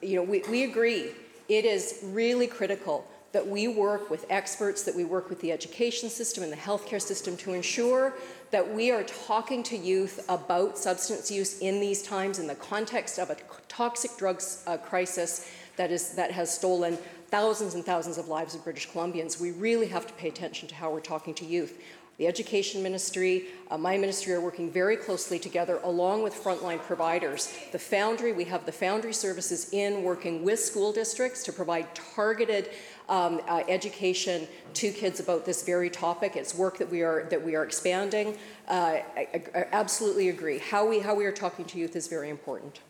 you 0.02 0.16
know, 0.16 0.24
we, 0.24 0.42
we 0.50 0.64
agree. 0.64 1.12
It 1.48 1.64
is 1.64 2.00
really 2.06 2.48
critical 2.48 3.06
that 3.30 3.46
we 3.46 3.68
work 3.68 4.10
with 4.10 4.26
experts, 4.30 4.82
that 4.82 4.94
we 4.94 5.04
work 5.04 5.30
with 5.30 5.40
the 5.40 5.52
education 5.52 6.10
system 6.10 6.42
and 6.42 6.52
the 6.52 6.56
healthcare 6.56 7.00
system 7.00 7.36
to 7.38 7.52
ensure 7.52 8.14
that 8.52 8.74
we 8.74 8.90
are 8.90 9.02
talking 9.02 9.62
to 9.62 9.76
youth 9.76 10.24
about 10.28 10.76
substance 10.78 11.30
use 11.30 11.58
in 11.60 11.80
these 11.80 12.02
times 12.02 12.38
in 12.38 12.46
the 12.46 12.54
context 12.54 13.18
of 13.18 13.30
a 13.30 13.36
toxic 13.66 14.10
drugs 14.18 14.62
uh, 14.66 14.76
crisis 14.76 15.50
that, 15.76 15.90
is, 15.90 16.10
that 16.10 16.30
has 16.30 16.54
stolen 16.54 16.98
thousands 17.28 17.74
and 17.74 17.82
thousands 17.82 18.18
of 18.18 18.28
lives 18.28 18.54
of 18.54 18.62
British 18.62 18.90
Columbians. 18.90 19.40
We 19.40 19.52
really 19.52 19.86
have 19.86 20.06
to 20.06 20.12
pay 20.12 20.28
attention 20.28 20.68
to 20.68 20.74
how 20.74 20.92
we're 20.92 21.00
talking 21.00 21.32
to 21.34 21.46
youth. 21.46 21.82
The 22.18 22.26
Education 22.26 22.82
Ministry, 22.82 23.46
uh, 23.70 23.78
my 23.78 23.96
ministry 23.96 24.34
are 24.34 24.40
working 24.40 24.70
very 24.70 24.96
closely 24.96 25.38
together 25.38 25.80
along 25.82 26.22
with 26.22 26.34
frontline 26.34 26.80
providers. 26.82 27.52
The 27.72 27.78
Foundry, 27.78 28.32
we 28.32 28.44
have 28.44 28.66
the 28.66 28.72
Foundry 28.72 29.14
services 29.14 29.70
in 29.72 30.02
working 30.02 30.44
with 30.44 30.60
school 30.60 30.92
districts 30.92 31.42
to 31.44 31.52
provide 31.52 31.94
targeted 31.94 32.70
um, 33.08 33.40
uh, 33.48 33.62
education 33.66 34.46
to 34.74 34.92
kids 34.92 35.20
about 35.20 35.46
this 35.46 35.64
very 35.64 35.88
topic. 35.88 36.36
It's 36.36 36.54
work 36.54 36.78
that 36.78 36.90
we 36.90 37.02
are 37.02 37.26
that 37.30 37.42
we 37.42 37.56
are 37.56 37.64
expanding. 37.64 38.36
Uh, 38.68 38.72
I, 38.72 39.04
I, 39.16 39.42
I 39.54 39.66
absolutely 39.72 40.28
agree. 40.28 40.58
How 40.58 40.86
we 40.86 41.00
how 41.00 41.14
we 41.14 41.24
are 41.24 41.32
talking 41.32 41.64
to 41.64 41.78
youth 41.78 41.96
is 41.96 42.08
very 42.08 42.28
important. 42.28 42.80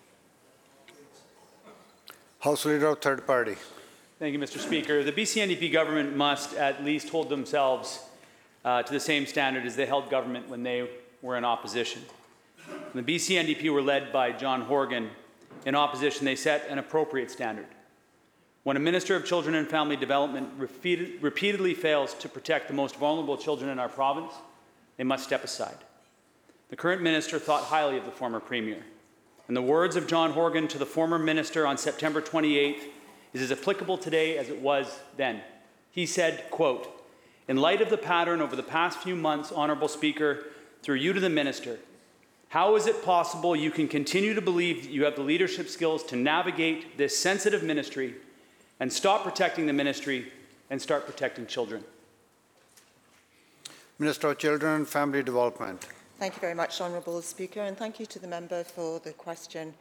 House 2.41 2.65
Leader 2.65 2.95
Third 2.97 3.25
Party. 3.25 3.55
Thank 4.19 4.33
you, 4.33 4.39
Mr. 4.41 4.59
Speaker. 4.59 5.05
The 5.05 5.13
BC 5.13 5.49
NDP 5.49 5.73
government 5.73 6.17
must 6.17 6.55
at 6.55 6.85
least 6.85 7.09
hold 7.09 7.29
themselves 7.29 8.01
uh, 8.65 8.83
to 8.83 8.93
the 8.93 9.01
same 9.01 9.27
standard 9.27 9.67
as 9.67 9.77
they 9.77 9.87
held 9.87 10.11
government 10.11 10.49
when 10.49 10.63
they 10.63 10.89
were 11.21 11.37
in 11.37 11.45
opposition. 11.45 12.03
When 12.93 13.05
the 13.05 13.15
BC 13.15 13.43
NDP 13.43 13.73
were 13.73 13.83
led 13.83 14.13
by 14.13 14.33
John 14.33 14.63
Horgan 14.63 15.11
in 15.65 15.75
opposition, 15.75 16.25
they 16.25 16.37
set 16.37 16.69
an 16.69 16.79
appropriate 16.79 17.31
standard. 17.31 17.67
When 18.65 18.77
a 18.77 18.81
Minister 18.81 19.17
of 19.17 19.25
Children 19.25 19.57
and 19.57 19.69
Family 19.69 19.97
Development 19.97 20.49
repeated, 20.57 21.21
repeatedly 21.21 21.75
fails 21.75 22.15
to 22.15 22.29
protect 22.29 22.69
the 22.69 22.75
most 22.75 22.97
vulnerable 22.97 23.37
children 23.37 23.71
in 23.71 23.79
our 23.81 23.89
province, 23.89 24.33
they 24.97 25.05
must 25.05 25.25
step 25.25 25.43
aside. 25.43 25.77
The 26.69 26.77
current 26.77 27.03
minister 27.03 27.39
thought 27.39 27.65
highly 27.65 27.99
of 27.99 28.05
the 28.05 28.13
former 28.13 28.39
Premier. 28.39 28.85
And 29.49 29.57
the 29.57 29.63
words 29.63 29.97
of 29.97 30.07
John 30.07 30.31
Horgan 30.31 30.69
to 30.69 30.79
the 30.79 30.87
former 30.87 31.19
minister 31.19 31.67
on 31.67 31.77
September 31.77 32.23
28th 32.23 32.85
is 33.33 33.43
as 33.43 33.53
applicable 33.53 33.99
today 33.99 34.39
as 34.39 34.49
it 34.49 34.61
was 34.61 35.01
then. 35.17 35.43
He 35.91 36.07
said, 36.07 36.49
quote, 36.51 37.02
In 37.53 37.59
light 37.59 37.83
of 37.83 37.91
the 37.91 37.99
pattern 37.99 38.41
over 38.41 38.57
the 38.57 38.63
past 38.63 39.01
few 39.01 39.15
months, 39.15 39.53
Honourable 39.53 39.89
Speaker, 39.89 40.47
through 40.83 40.95
you 40.95 41.13
to 41.13 41.21
the 41.21 41.29
minister, 41.29 41.79
how 42.49 42.77
is 42.77 42.87
it 42.87 43.05
possible 43.05 43.55
you 43.55 43.71
can 43.71 43.89
continue 43.89 44.33
to 44.33 44.41
believe 44.41 44.85
that 44.85 44.91
you 44.91 45.05
have 45.05 45.17
the 45.17 45.23
leadership 45.23 45.69
skills 45.69 46.03
to 46.05 46.17
navigate 46.17 46.97
this 46.97 47.15
sensitive 47.15 47.63
ministry 47.63 48.15
and 48.81 48.91
stop 48.91 49.23
protecting 49.23 49.67
the 49.67 49.73
ministry 49.75 50.33
and 50.71 50.81
start 50.81 51.05
protecting 51.05 51.47
children? 51.47 51.85
Minister 53.99 54.31
of 54.31 54.39
Children 54.39 54.77
and 54.77 54.89
Family 54.89 55.23
Development. 55.23 55.87
Thank 56.19 56.37
you 56.37 56.41
very 56.41 56.55
much, 56.55 56.81
Honourable 56.81 57.21
Speaker, 57.21 57.61
and 57.61 57.77
thank 57.77 58.01
you 58.01 58.07
to 58.07 58.19
the 58.19 58.29
member 58.29 58.65
for 58.65 58.99
the 59.01 59.13
question. 59.13 59.75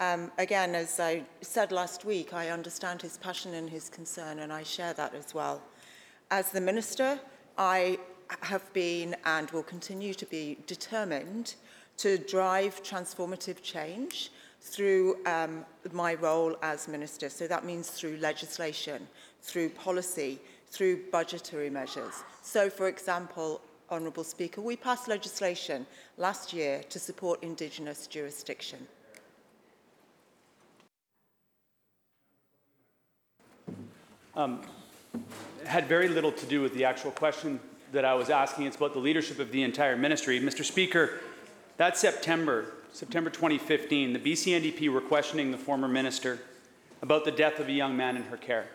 Um, 0.00 0.30
again, 0.36 0.74
as 0.74 1.00
I 1.00 1.22
said 1.40 1.72
last 1.72 2.04
week, 2.04 2.34
I 2.34 2.50
understand 2.50 3.00
his 3.00 3.16
passion 3.16 3.54
and 3.54 3.70
his 3.70 3.88
concern, 3.88 4.40
and 4.40 4.52
I 4.52 4.64
share 4.64 4.92
that 4.92 5.14
as 5.14 5.32
well. 5.32 5.62
As 6.30 6.50
the 6.50 6.60
Minister, 6.60 7.20
I 7.56 7.98
have 8.40 8.72
been 8.72 9.14
and 9.24 9.48
will 9.52 9.62
continue 9.62 10.12
to 10.14 10.26
be 10.26 10.58
determined 10.66 11.54
to 11.98 12.18
drive 12.18 12.82
transformative 12.82 13.62
change 13.62 14.32
through 14.60 15.24
um, 15.24 15.64
my 15.92 16.14
role 16.14 16.56
as 16.62 16.88
Minister. 16.88 17.28
So 17.28 17.46
that 17.46 17.64
means 17.64 17.90
through 17.90 18.16
legislation, 18.16 19.06
through 19.40 19.68
policy, 19.70 20.40
through 20.66 21.04
budgetary 21.12 21.70
measures. 21.70 22.24
So, 22.42 22.68
for 22.68 22.88
example, 22.88 23.60
Honourable 23.88 24.24
Speaker, 24.24 24.60
we 24.60 24.74
passed 24.74 25.06
legislation 25.06 25.86
last 26.18 26.52
year 26.52 26.82
to 26.90 26.98
support 26.98 27.40
Indigenous 27.44 28.08
jurisdiction. 28.08 28.84
Had 35.66 35.86
very 35.88 36.08
little 36.08 36.32
to 36.32 36.46
do 36.46 36.62
with 36.62 36.74
the 36.74 36.84
actual 36.84 37.10
question 37.10 37.60
that 37.92 38.04
I 38.04 38.14
was 38.14 38.30
asking. 38.30 38.66
It's 38.66 38.76
about 38.76 38.92
the 38.92 39.00
leadership 39.00 39.38
of 39.38 39.50
the 39.50 39.62
entire 39.62 39.96
ministry. 39.96 40.40
Mr. 40.40 40.64
Speaker, 40.64 41.20
that 41.76 41.98
September, 41.98 42.72
September 42.92 43.30
2015, 43.30 44.12
the 44.12 44.18
BC 44.18 44.60
NDP 44.60 44.92
were 44.92 45.00
questioning 45.00 45.50
the 45.50 45.58
former 45.58 45.88
minister 45.88 46.38
about 47.02 47.24
the 47.24 47.30
death 47.30 47.58
of 47.58 47.68
a 47.68 47.72
young 47.72 47.96
man 47.96 48.16
in 48.16 48.22
her 48.24 48.36
care. 48.36 48.66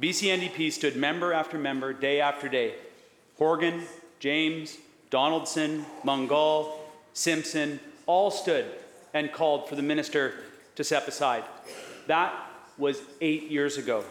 BC 0.00 0.38
NDP 0.38 0.72
stood 0.72 0.96
member 0.96 1.32
after 1.32 1.58
member, 1.58 1.92
day 1.92 2.20
after 2.20 2.48
day. 2.48 2.74
Horgan, 3.36 3.82
James, 4.18 4.78
Donaldson, 5.10 5.84
Mungall, 6.04 6.72
Simpson 7.12 7.80
all 8.06 8.30
stood 8.30 8.66
and 9.12 9.32
called 9.32 9.68
for 9.68 9.74
the 9.74 9.82
minister 9.82 10.34
to 10.76 10.84
step 10.84 11.08
aside. 11.08 11.44
That 12.06 12.32
was 12.78 13.02
eight 13.20 13.50
years 13.50 13.76
ago. 13.76 14.04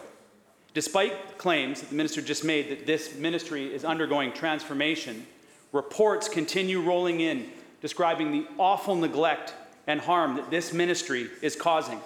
Despite 0.72 1.38
claims 1.38 1.80
that 1.80 1.90
the 1.90 1.96
minister 1.96 2.22
just 2.22 2.44
made 2.44 2.70
that 2.70 2.86
this 2.86 3.16
ministry 3.16 3.74
is 3.74 3.84
undergoing 3.84 4.32
transformation, 4.32 5.26
reports 5.72 6.28
continue 6.28 6.80
rolling 6.80 7.20
in 7.20 7.50
describing 7.80 8.30
the 8.30 8.46
awful 8.58 8.94
neglect 8.94 9.54
and 9.86 10.00
harm 10.00 10.36
that 10.36 10.50
this 10.50 10.72
ministry 10.72 11.28
is 11.42 11.56
causing. 11.56 12.00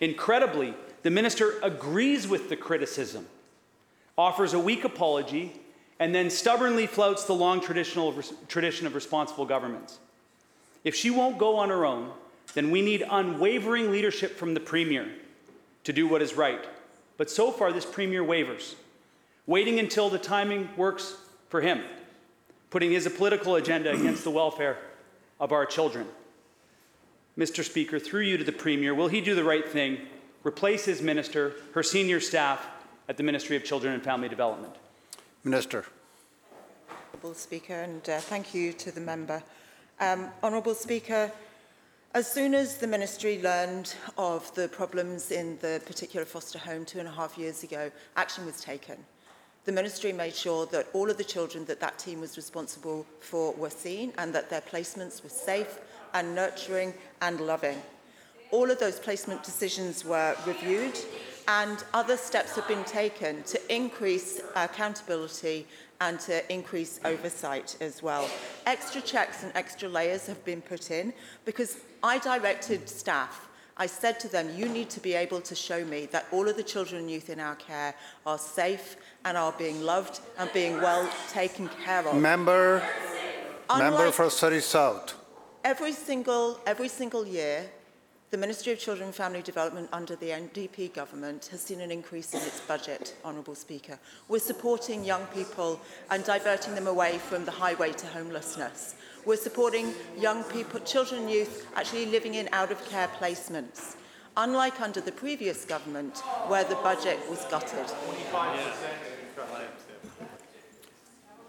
Incredibly, 0.00 0.74
the 1.02 1.10
minister 1.10 1.54
agrees 1.62 2.28
with 2.28 2.48
the 2.48 2.56
criticism, 2.56 3.26
offers 4.18 4.52
a 4.52 4.58
weak 4.58 4.84
apology, 4.84 5.52
and 5.98 6.14
then 6.14 6.28
stubbornly 6.28 6.86
flouts 6.86 7.24
the 7.24 7.34
long 7.34 7.60
traditional 7.60 8.12
tradition 8.48 8.86
of 8.86 8.94
responsible 8.94 9.46
governments. 9.46 9.98
If 10.84 10.94
she 10.94 11.10
won't 11.10 11.38
go 11.38 11.56
on 11.56 11.68
her 11.68 11.86
own, 11.86 12.10
then 12.54 12.70
we 12.70 12.82
need 12.82 13.04
unwavering 13.08 13.90
leadership 13.90 14.36
from 14.36 14.54
the 14.54 14.60
premier 14.60 15.08
to 15.84 15.92
do 15.92 16.06
what 16.06 16.20
is 16.20 16.34
right. 16.34 16.66
But 17.20 17.28
so 17.28 17.50
far, 17.50 17.70
this 17.70 17.84
premier 17.84 18.24
wavers, 18.24 18.76
waiting 19.44 19.78
until 19.78 20.08
the 20.08 20.18
timing 20.18 20.70
works 20.74 21.18
for 21.50 21.60
him, 21.60 21.82
putting 22.70 22.92
his 22.92 23.06
political 23.08 23.56
agenda 23.56 23.92
against 23.92 24.24
the 24.24 24.30
welfare 24.30 24.78
of 25.38 25.52
our 25.52 25.66
children. 25.66 26.06
Mr. 27.36 27.62
Speaker, 27.62 27.98
through 27.98 28.22
you 28.22 28.38
to 28.38 28.44
the 28.44 28.52
premier, 28.52 28.94
will 28.94 29.08
he 29.08 29.20
do 29.20 29.34
the 29.34 29.44
right 29.44 29.68
thing, 29.68 29.98
replace 30.44 30.86
his 30.86 31.02
minister, 31.02 31.52
her 31.74 31.82
senior 31.82 32.20
staff 32.20 32.66
at 33.06 33.18
the 33.18 33.22
Ministry 33.22 33.54
of 33.54 33.64
Children 33.64 33.92
and 33.92 34.02
Family 34.02 34.30
Development? 34.30 34.74
Minister. 35.44 35.84
Honourable 37.12 37.34
Speaker, 37.34 37.82
and 37.82 38.08
uh, 38.08 38.18
thank 38.20 38.54
you 38.54 38.72
to 38.72 38.90
the 38.90 39.00
member. 39.02 39.42
Um, 40.00 40.30
Honourable 40.42 40.74
Speaker, 40.74 41.30
As 42.12 42.28
soon 42.28 42.56
as 42.56 42.78
the 42.78 42.88
ministry 42.88 43.40
learned 43.40 43.94
of 44.18 44.52
the 44.56 44.66
problems 44.66 45.30
in 45.30 45.56
the 45.60 45.80
particular 45.86 46.26
foster 46.26 46.58
home 46.58 46.84
two 46.84 46.98
and 46.98 47.06
a 47.06 47.12
half 47.12 47.38
years 47.38 47.62
ago, 47.62 47.88
action 48.16 48.44
was 48.44 48.60
taken. 48.60 48.96
The 49.64 49.70
ministry 49.70 50.12
made 50.12 50.34
sure 50.34 50.66
that 50.66 50.88
all 50.92 51.08
of 51.08 51.18
the 51.18 51.24
children 51.24 51.64
that 51.66 51.78
that 51.78 52.00
team 52.00 52.20
was 52.20 52.36
responsible 52.36 53.06
for 53.20 53.52
were 53.52 53.70
seen 53.70 54.12
and 54.18 54.34
that 54.34 54.50
their 54.50 54.60
placements 54.60 55.22
were 55.22 55.28
safe 55.30 55.78
and 56.12 56.34
nurturing 56.34 56.94
and 57.22 57.40
loving. 57.42 57.80
All 58.50 58.72
of 58.72 58.80
those 58.80 58.98
placement 58.98 59.44
decisions 59.44 60.04
were 60.04 60.34
reviewed 60.48 60.98
and 61.46 61.84
other 61.94 62.16
steps 62.16 62.56
have 62.56 62.66
been 62.66 62.82
taken 62.82 63.44
to 63.44 63.72
increase 63.72 64.40
accountability 64.56 65.64
and 66.00 66.18
to 66.20 66.52
increase 66.52 67.00
oversight 67.04 67.76
as 67.80 68.02
well. 68.02 68.28
Extra 68.66 69.00
checks 69.00 69.42
and 69.42 69.52
extra 69.54 69.88
layers 69.88 70.26
have 70.26 70.44
been 70.44 70.62
put 70.62 70.90
in 70.90 71.12
because 71.44 71.78
I 72.02 72.18
directed 72.18 72.88
staff 72.88 73.48
I 73.80 73.86
said 73.86 74.20
to 74.20 74.28
them, 74.28 74.54
you 74.54 74.68
need 74.68 74.90
to 74.90 75.00
be 75.00 75.14
able 75.14 75.40
to 75.40 75.54
show 75.54 75.82
me 75.86 76.04
that 76.12 76.26
all 76.32 76.46
of 76.46 76.56
the 76.58 76.62
children 76.62 77.00
and 77.00 77.10
youth 77.10 77.30
in 77.30 77.40
our 77.40 77.54
care 77.54 77.94
are 78.26 78.36
safe 78.36 78.96
and 79.24 79.38
are 79.38 79.52
being 79.52 79.80
loved 79.80 80.20
and 80.38 80.52
being 80.52 80.82
well 80.82 81.08
taken 81.30 81.66
care 81.82 82.06
of. 82.06 82.14
Member, 82.14 82.82
member 83.78 84.10
for 84.10 84.28
Surrey 84.28 84.60
South. 84.60 85.14
Every 85.64 85.92
single, 85.92 86.60
every 86.66 86.88
single 86.88 87.26
year, 87.26 87.70
the 88.30 88.38
Ministry 88.38 88.72
of 88.72 88.78
Children 88.78 89.06
and 89.06 89.14
Family 89.14 89.42
Development 89.42 89.88
under 89.92 90.14
the 90.14 90.28
NDP 90.28 90.94
government 90.94 91.46
has 91.50 91.60
seen 91.60 91.80
an 91.80 91.90
increase 91.90 92.32
in 92.32 92.40
its 92.40 92.60
budget, 92.60 93.16
Honourable 93.24 93.56
Speaker. 93.56 93.98
We're 94.28 94.38
supporting 94.38 95.04
young 95.04 95.26
people 95.34 95.80
and 96.10 96.22
diverting 96.24 96.76
them 96.76 96.86
away 96.86 97.18
from 97.18 97.44
the 97.44 97.50
highway 97.50 97.92
to 97.92 98.06
homelessness. 98.06 98.94
We're 99.26 99.36
supporting 99.36 99.92
young 100.16 100.44
people, 100.44 100.78
children 100.80 101.22
and 101.22 101.30
youth 101.30 101.66
actually 101.74 102.06
living 102.06 102.36
in 102.36 102.48
out-of-care 102.52 103.08
placements, 103.20 103.96
unlike 104.36 104.80
under 104.80 105.00
the 105.00 105.12
previous 105.12 105.64
government 105.64 106.18
where 106.46 106.62
the 106.62 106.76
budget 106.76 107.18
was 107.28 107.44
gutted. 107.46 107.86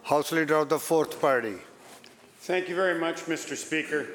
House 0.02 0.32
Leader 0.32 0.56
of 0.56 0.70
the 0.70 0.80
Fourth 0.80 1.22
Party. 1.22 1.58
Thank 2.40 2.68
you 2.68 2.76
very 2.76 3.00
much, 3.00 3.26
Mr. 3.26 3.56
Speaker. 3.56 4.08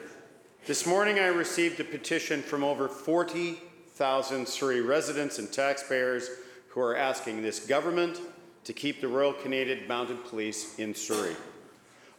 This 0.66 0.85
morning 0.85 1.20
I 1.20 1.28
received 1.28 1.78
a 1.78 1.85
petition 1.85 2.42
from 2.42 2.64
over 2.64 2.88
40,000 2.88 4.49
Surrey 4.49 4.80
residents 4.80 5.38
and 5.38 5.52
taxpayers 5.52 6.28
who 6.70 6.80
are 6.80 6.96
asking 6.96 7.40
this 7.40 7.64
government 7.64 8.20
to 8.64 8.73
keep 8.73 9.00
the 9.00 9.06
Royal 9.06 9.32
Canadian 9.32 9.87
Mounted 9.87 10.25
Police 10.25 10.76
in 10.80 10.92
Surrey. 10.92 11.37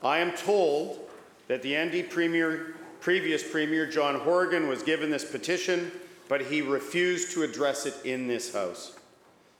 I 0.01 0.20
am 0.20 0.32
told 0.32 1.10
that 1.50 1.62
the 1.62 1.77
ND 1.77 2.10
Premier, 2.10 2.77
previous 3.01 3.44
Premier 3.44 3.86
John 3.86 4.18
Horgan 4.18 4.70
was 4.70 4.82
given 4.82 5.10
this 5.10 5.30
petition, 5.30 5.92
but 6.30 6.39
he 6.39 6.62
refused 6.62 7.34
to 7.34 7.44
address 7.44 7.86
it 7.86 7.96
in 8.06 8.30
this 8.30 8.54
House. 8.54 8.98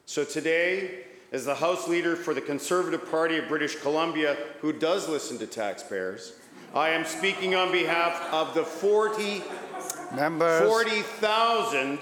So 0.06 0.24
today, 0.24 1.03
as 1.34 1.44
the 1.44 1.56
House 1.56 1.89
Leader 1.89 2.15
for 2.15 2.34
the 2.34 2.39
Conservative 2.39 3.12
Party 3.12 3.38
of 3.38 3.50
British 3.50 3.75
Columbia, 3.75 4.38
who 4.62 4.72
does 4.72 5.10
listen 5.10 5.38
to 5.39 5.46
taxpayers, 5.46 6.39
I 6.74 6.89
am 6.89 7.05
speaking 7.05 7.55
on 7.55 7.71
behalf 7.71 8.31
of 8.31 8.53
the 8.53 8.63
40 8.63 9.43
Members, 10.15 10.67
40,000 10.67 12.00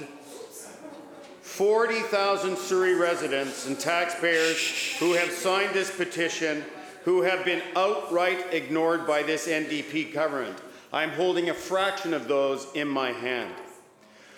40,000 1.41 2.57
Surrey 2.57 2.95
residents 2.95 3.65
and 3.65 3.79
taxpayers 3.79 4.97
who 4.99 5.13
have 5.13 5.31
signed 5.31 5.73
this 5.73 5.89
petition 5.89 6.65
who 7.05 7.21
have 7.21 7.45
been 7.45 7.61
outright 7.77 8.53
ignored 8.53 9.07
by 9.07 9.23
this 9.23 9.47
NDP 9.47 10.11
government. 10.11 10.57
I'm 10.91 11.11
holding 11.11 11.49
a 11.49 11.53
fraction 11.53 12.13
of 12.13 12.27
those 12.27 12.67
in 12.73 12.89
my 12.89 13.11
hand. 13.11 13.53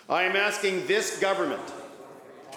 I 0.08 0.24
am 0.24 0.36
asking 0.36 0.86
this 0.86 1.20
government 1.20 1.62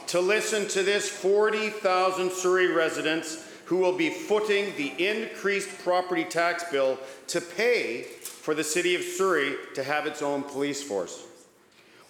to 0.09 0.21
listen 0.21 0.69
to 0.69 0.83
this 0.83 1.09
40,000 1.09 2.31
Surrey 2.31 2.67
residents 2.67 3.50
who 3.71 3.77
will 3.77 3.97
be 3.97 4.11
footing 4.11 4.75
the 4.77 4.89
increased 4.99 5.69
property 5.85 6.25
tax 6.25 6.65
bill 6.73 6.99
to 7.29 7.41
pay 7.41 8.03
for 8.03 8.53
the 8.53 8.65
City 8.65 8.97
of 8.97 9.01
Surrey 9.01 9.55
to 9.77 9.85
have 9.85 10.09
its 10.09 10.23
own 10.23 10.43
police 10.43 10.83
force. 10.83 11.25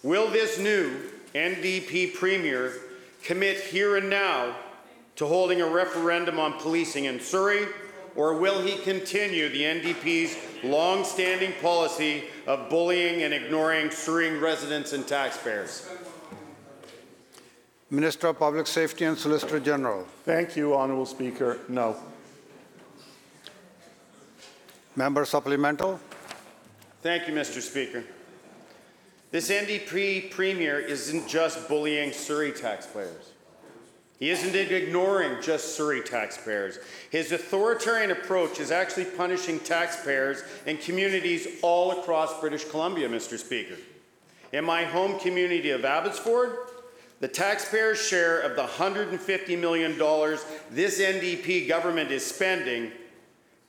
Will 0.01 0.27
this 0.27 0.57
new 0.57 0.91
NDP 1.35 2.15
Premier 2.15 2.73
commit 3.21 3.59
here 3.59 3.97
and 3.97 4.09
now 4.09 4.55
to 5.17 5.27
holding 5.27 5.61
a 5.61 5.69
referendum 5.69 6.39
on 6.39 6.53
policing 6.53 7.05
in 7.05 7.19
Surrey, 7.19 7.67
or 8.15 8.33
will 8.39 8.59
he 8.63 8.77
continue 8.79 9.47
the 9.47 9.61
NDP's 9.61 10.35
long-standing 10.63 11.53
policy 11.61 12.23
of 12.47 12.71
bullying 12.71 13.21
and 13.21 13.35
ignoring 13.35 13.91
Surrey 13.91 14.35
residents 14.35 14.93
and 14.93 15.07
taxpayers? 15.07 15.87
Minister 17.91 18.27
of 18.29 18.39
Public 18.39 18.67
Safety 18.67 19.03
and 19.03 19.17
Solicitor 19.17 19.59
General. 19.59 20.05
Thank 20.23 20.55
you, 20.55 20.73
Honourable 20.73 21.05
Speaker. 21.05 21.59
No. 21.67 21.97
Member 24.95 25.25
supplemental. 25.25 25.99
Thank 27.01 27.27
you, 27.27 27.33
Mr. 27.33 27.59
Speaker. 27.59 28.05
This 29.31 29.51
NDP 29.51 30.31
Premier 30.31 30.79
isn't 30.79 31.27
just 31.27 31.67
bullying 31.67 32.13
Surrey 32.13 32.53
taxpayers. 32.53 33.33
He 34.19 34.29
isn't 34.29 34.55
ignoring 34.55 35.41
just 35.41 35.75
Surrey 35.75 35.99
taxpayers. 35.99 36.79
His 37.09 37.33
authoritarian 37.33 38.11
approach 38.11 38.61
is 38.61 38.71
actually 38.71 39.05
punishing 39.05 39.59
taxpayers 39.59 40.43
and 40.65 40.79
communities 40.79 41.59
all 41.61 41.91
across 41.99 42.39
British 42.39 42.63
Columbia, 42.63 43.09
Mr. 43.09 43.37
Speaker. 43.37 43.75
In 44.53 44.63
my 44.63 44.85
home 44.85 45.19
community 45.19 45.71
of 45.71 45.83
Abbotsford, 45.83 46.70
the 47.21 47.27
taxpayers' 47.27 48.05
share 48.05 48.39
of 48.41 48.55
the 48.55 48.63
$150 48.63 49.59
million 49.59 49.97
this 50.71 50.99
NDP 50.99 51.67
government 51.67 52.11
is 52.11 52.25
spending 52.25 52.91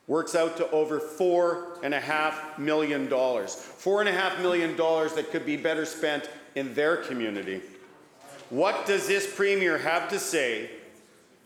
works 0.06 0.34
out 0.34 0.56
to 0.56 0.68
over 0.70 0.98
four 0.98 1.78
and 1.82 1.94
a 1.94 2.00
half 2.00 2.58
million 2.58 3.08
dollars. 3.08 3.54
Four 3.54 4.00
and 4.00 4.08
a 4.08 4.12
half 4.12 4.40
million 4.40 4.76
dollars 4.76 5.12
that 5.14 5.30
could 5.30 5.46
be 5.46 5.56
better 5.56 5.84
spent 5.84 6.28
in 6.54 6.74
their 6.74 6.96
community. 6.96 7.60
What 8.50 8.86
does 8.86 9.06
this 9.06 9.32
premier 9.32 9.78
have 9.78 10.08
to 10.08 10.18
say 10.18 10.70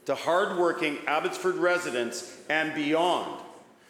to 0.07 0.15
hardworking 0.15 0.99
Abbotsford 1.07 1.57
residents 1.57 2.39
and 2.49 2.75
beyond 2.75 3.41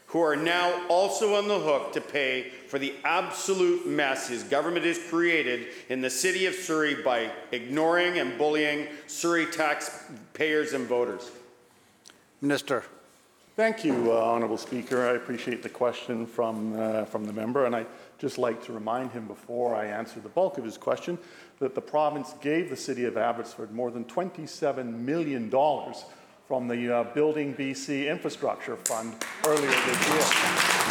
who 0.06 0.20
are 0.20 0.36
now 0.36 0.86
also 0.88 1.34
on 1.34 1.48
the 1.48 1.58
hook 1.58 1.92
to 1.92 2.00
pay 2.00 2.50
for 2.68 2.78
the 2.78 2.94
absolute 3.04 3.86
mess 3.86 4.28
his 4.28 4.42
government 4.44 4.84
has 4.84 4.98
created 5.10 5.68
in 5.88 6.00
the 6.00 6.10
city 6.10 6.46
of 6.46 6.54
Surrey 6.54 6.94
by 6.94 7.30
ignoring 7.52 8.18
and 8.18 8.38
bullying 8.38 8.86
Surrey 9.06 9.46
taxpayers 9.46 10.72
and 10.72 10.86
voters? 10.86 11.30
Minister. 12.40 12.84
Thank 13.56 13.86
you, 13.86 14.12
uh, 14.12 14.16
Honourable 14.16 14.58
Speaker. 14.58 15.08
I 15.08 15.14
appreciate 15.14 15.62
the 15.62 15.70
question 15.70 16.26
from, 16.26 16.78
uh, 16.78 17.06
from 17.06 17.24
the 17.24 17.32
member, 17.32 17.64
and 17.64 17.74
I'd 17.74 17.86
just 18.18 18.36
like 18.36 18.62
to 18.66 18.72
remind 18.74 19.12
him 19.12 19.26
before 19.26 19.74
I 19.74 19.86
answer 19.86 20.20
the 20.20 20.28
bulk 20.28 20.58
of 20.58 20.64
his 20.64 20.76
question 20.76 21.16
that 21.58 21.74
the 21.74 21.80
province 21.80 22.34
gave 22.42 22.68
the 22.68 22.76
City 22.76 23.06
of 23.06 23.16
Abbotsford 23.16 23.72
more 23.72 23.90
than 23.90 24.04
$27 24.04 24.92
million 24.92 25.50
from 26.46 26.68
the 26.68 26.94
uh, 26.94 27.04
Building 27.12 27.54
BC 27.54 28.08
Infrastructure 28.08 28.76
Fund 28.76 29.14
earlier 29.44 29.68
this 29.68 30.08
year. 30.08 30.86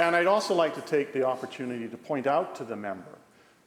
And 0.00 0.14
I'd 0.14 0.26
also 0.26 0.54
like 0.54 0.74
to 0.74 0.82
take 0.82 1.14
the 1.14 1.24
opportunity 1.24 1.88
to 1.88 1.96
point 1.96 2.26
out 2.26 2.54
to 2.56 2.64
the 2.64 2.76
member 2.76 3.18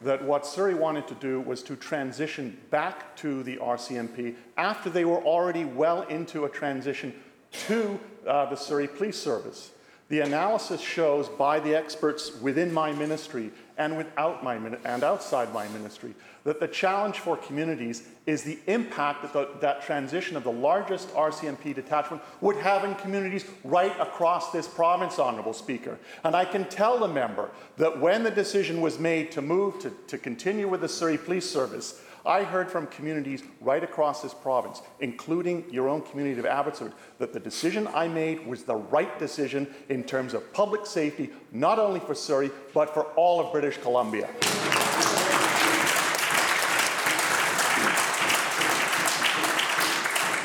that 0.02 0.24
what 0.24 0.46
Surrey 0.46 0.76
wanted 0.76 1.08
to 1.08 1.16
do 1.16 1.42
was 1.42 1.64
to 1.64 1.76
transition 1.76 2.56
back 2.70 3.16
to 3.16 3.42
the 3.42 3.58
RCMP 3.58 4.36
after 4.56 4.92
they 4.92 5.06
were 5.06 5.24
already 5.24 5.66
well 5.66 6.04
into 6.04 6.46
a 6.46 6.50
transition 6.50 7.12
to 7.52 8.00
uh, 8.28 8.46
the 8.46 8.56
Surrey 8.56 8.88
Police 8.88 9.18
Service. 9.18 9.72
The 10.10 10.20
analysis 10.20 10.80
shows 10.80 11.28
by 11.28 11.60
the 11.60 11.76
experts 11.76 12.40
within 12.40 12.72
my 12.72 12.94
ministry 12.94 13.52
and 13.78 13.98
without 13.98 14.44
my 14.44 14.56
and 14.56 15.04
outside 15.04 15.54
my 15.54 15.68
ministry 15.70 16.14
that 16.44 16.60
the 16.60 16.68
challenge 16.68 17.20
for 17.20 17.38
communities 17.38 18.08
is 18.26 18.44
the 18.44 18.60
impact 18.68 19.22
that 19.22 19.34
the, 19.34 19.50
that 19.60 19.82
transition 19.82 20.38
of 20.38 20.44
the 20.44 20.52
largest 20.52 21.10
RCMP 21.14 21.74
detachment 21.74 22.22
would 22.42 22.56
have 22.58 22.84
in 22.84 22.96
communities 22.96 23.46
right 23.64 23.98
across 24.00 24.52
this 24.52 24.68
province, 24.68 25.20
Honourable 25.20 25.54
Speaker. 25.54 25.98
And 26.24 26.36
I 26.36 26.46
can 26.46 26.66
tell 26.66 27.00
the 27.00 27.08
member 27.08 27.50
that 27.78 28.00
when 28.00 28.24
the 28.24 28.32
decision 28.32 28.82
was 28.82 29.00
made 29.00 29.32
to 29.32 29.42
move 29.42 29.80
to, 29.80 29.92
to 30.08 30.18
continue 30.18 30.68
with 30.68 30.82
the 30.82 30.90
Surrey 30.90 31.18
Police 31.18 31.50
Service, 31.50 32.02
I 32.28 32.44
heard 32.44 32.70
from 32.70 32.88
communities 32.88 33.42
right 33.62 33.82
across 33.82 34.22
this 34.22 34.34
province, 34.34 34.82
including 35.00 35.64
your 35.72 35.88
own 35.88 36.02
community 36.02 36.38
of 36.38 36.46
Abbotsford, 36.46 36.92
that 37.20 37.32
the 37.32 37.40
decision 37.40 37.88
I 37.94 38.10
made 38.10 38.46
was 38.46 38.64
the 38.64 38.76
right 38.76 39.18
decision 39.18 39.74
in 39.88 40.04
terms 40.04 40.34
of 40.34 40.52
public 40.52 40.86
safety, 40.86 41.30
not 41.54 41.80
only 41.80 42.02
for 42.02 42.14
Surrey, 42.14 42.52
but 42.74 42.94
for 42.94 43.04
all 43.16 43.40
of 43.40 43.54
British 43.54 43.78
Columbia. 43.78 44.30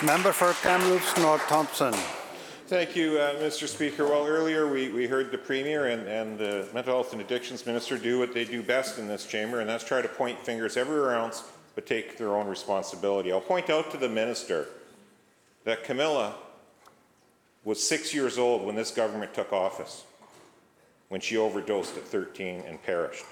Member 0.05 0.33
for 0.33 0.53
Kamloops 0.55 1.17
North 1.19 1.47
Thompson. 1.47 1.95
Thank 2.67 2.97
you, 2.97 3.19
uh, 3.19 3.35
Mr. 3.35 3.69
Speaker. 3.69 4.05
Well, 4.05 4.27
earlier 4.27 4.67
we, 4.67 4.89
we 4.89 5.07
heard 5.07 5.31
the 5.31 5.39
Premier 5.39 5.87
and, 5.87 6.09
and 6.09 6.37
the 6.37 6.69
Mental 6.75 6.95
Health 6.95 7.13
and 7.13 7.21
Addictions 7.23 7.65
Minister 7.67 7.97
do 7.97 8.19
what 8.19 8.35
they 8.35 8.45
do 8.45 8.65
best 8.65 8.99
in 8.99 9.07
this 9.07 9.27
chamber, 9.27 9.61
and 9.61 9.71
that's 9.71 9.85
try 9.85 10.03
to 10.03 10.09
point 10.09 10.41
fingers 10.41 10.77
everywhere 10.77 11.15
else 11.15 11.45
but 11.77 11.87
take 11.87 12.19
their 12.19 12.35
own 12.35 12.49
responsibility. 12.49 13.31
I'll 13.31 13.41
point 13.41 13.71
out 13.71 13.93
to 13.93 13.97
the 13.97 14.09
Minister 14.09 14.67
that 15.65 15.85
Kamilah 15.85 16.33
was 17.63 17.81
six 17.81 18.13
years 18.13 18.39
old 18.39 18.67
when 18.67 18.75
this 18.75 18.91
government 18.91 19.35
took 19.35 19.53
office, 19.53 20.05
when 21.11 21.21
she 21.21 21.37
overdosed 21.37 21.97
at 21.97 22.03
13 22.03 22.65
and 22.67 22.83
perished. 22.83 23.25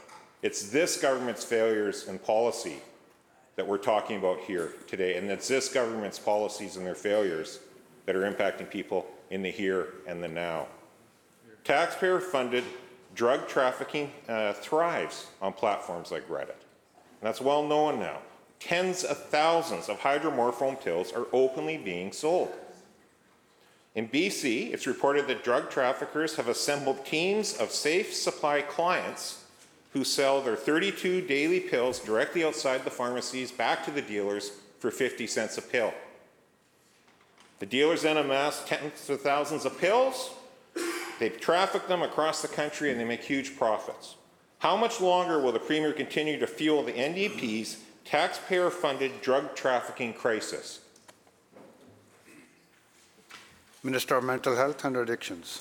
It's 0.43 0.71
this 0.71 1.01
government's 1.01 1.45
failures 1.45 2.07
and 2.07 2.23
policy 2.23 2.77
that 3.57 3.67
we're 3.67 3.79
talking 3.79 4.17
about 4.17 4.41
here 4.41 4.75
today, 4.87 5.17
and 5.17 5.31
it's 5.31 5.49
this 5.49 5.69
government's 5.69 6.19
policies 6.19 6.77
and 6.77 6.87
their 6.87 6.95
failures 6.95 7.61
that 8.07 8.17
are 8.17 8.31
impacting 8.31 8.69
people 8.69 9.07
in 9.31 9.43
the 9.43 9.51
here 9.51 9.89
and 10.07 10.23
the 10.23 10.29
now. 10.29 10.67
taxpayer-funded 11.65 12.65
drug 13.15 13.47
trafficking 13.49 14.11
uh, 14.29 14.53
thrives 14.55 15.27
on 15.43 15.53
platforms 15.53 16.11
like 16.11 16.27
Reddit. 16.29 16.49
And 16.49 17.23
that's 17.23 17.41
well 17.41 17.67
known 17.67 17.99
now. 17.99 18.19
Tens 18.61 19.05
of 19.05 19.19
thousands 19.27 19.89
of 19.89 19.99
hydromorphone 20.01 20.83
pills 20.83 21.13
are 21.13 21.27
openly 21.33 21.77
being 21.77 22.13
sold. 22.13 22.53
In 23.95 24.09
BC, 24.09 24.73
it's 24.73 24.87
reported 24.87 25.27
that 25.27 25.43
drug 25.43 25.71
traffickers 25.71 26.37
have 26.37 26.49
assembled 26.49 27.05
teams 27.05 27.57
of 27.57 27.71
safe 27.71 28.15
supply 28.15 28.63
clients 28.63 29.40
who 29.93 30.05
sell 30.05 30.41
their 30.41 30.57
32 30.57 31.23
daily 31.23 31.61
pills 31.61 31.99
directly 31.99 32.45
outside 32.45 32.85
the 32.85 32.91
pharmacies 32.91 33.51
back 33.51 33.85
to 33.85 33.91
the 33.91 34.03
dealers 34.03 34.53
for 34.79 34.91
50 34.91 35.27
cents 35.27 35.59
a 35.59 35.63
pill. 35.63 35.93
The 37.59 37.67
dealers 37.67 38.03
then 38.03 38.17
amass 38.17 38.65
tens 38.67 39.11
of 39.11 39.21
thousands 39.21 39.65
of 39.65 39.79
pills, 39.79 40.31
they 41.19 41.29
traffic 41.29 41.87
them 41.87 42.01
across 42.03 42.41
the 42.41 42.49
country, 42.49 42.91
and 42.91 42.99
they 42.99 43.05
make 43.05 43.23
huge 43.23 43.59
profits. 43.59 44.17
How 44.61 44.77
much 44.77 45.01
longer 45.01 45.39
will 45.39 45.53
the 45.53 45.59
Premier 45.59 45.93
continue 45.93 46.39
to 46.39 46.47
fuel 46.47 46.83
the 46.83 46.93
NDP's 46.93 47.79
taxpayer 48.07 48.71
funded 48.71 49.21
drug 49.21 49.55
trafficking 49.55 50.15
crisis? 50.15 50.81
Minister 53.83 54.17
of 54.17 54.25
Mental 54.25 54.57
Health 54.57 54.85
and 54.85 54.97
Addictions. 54.97 55.59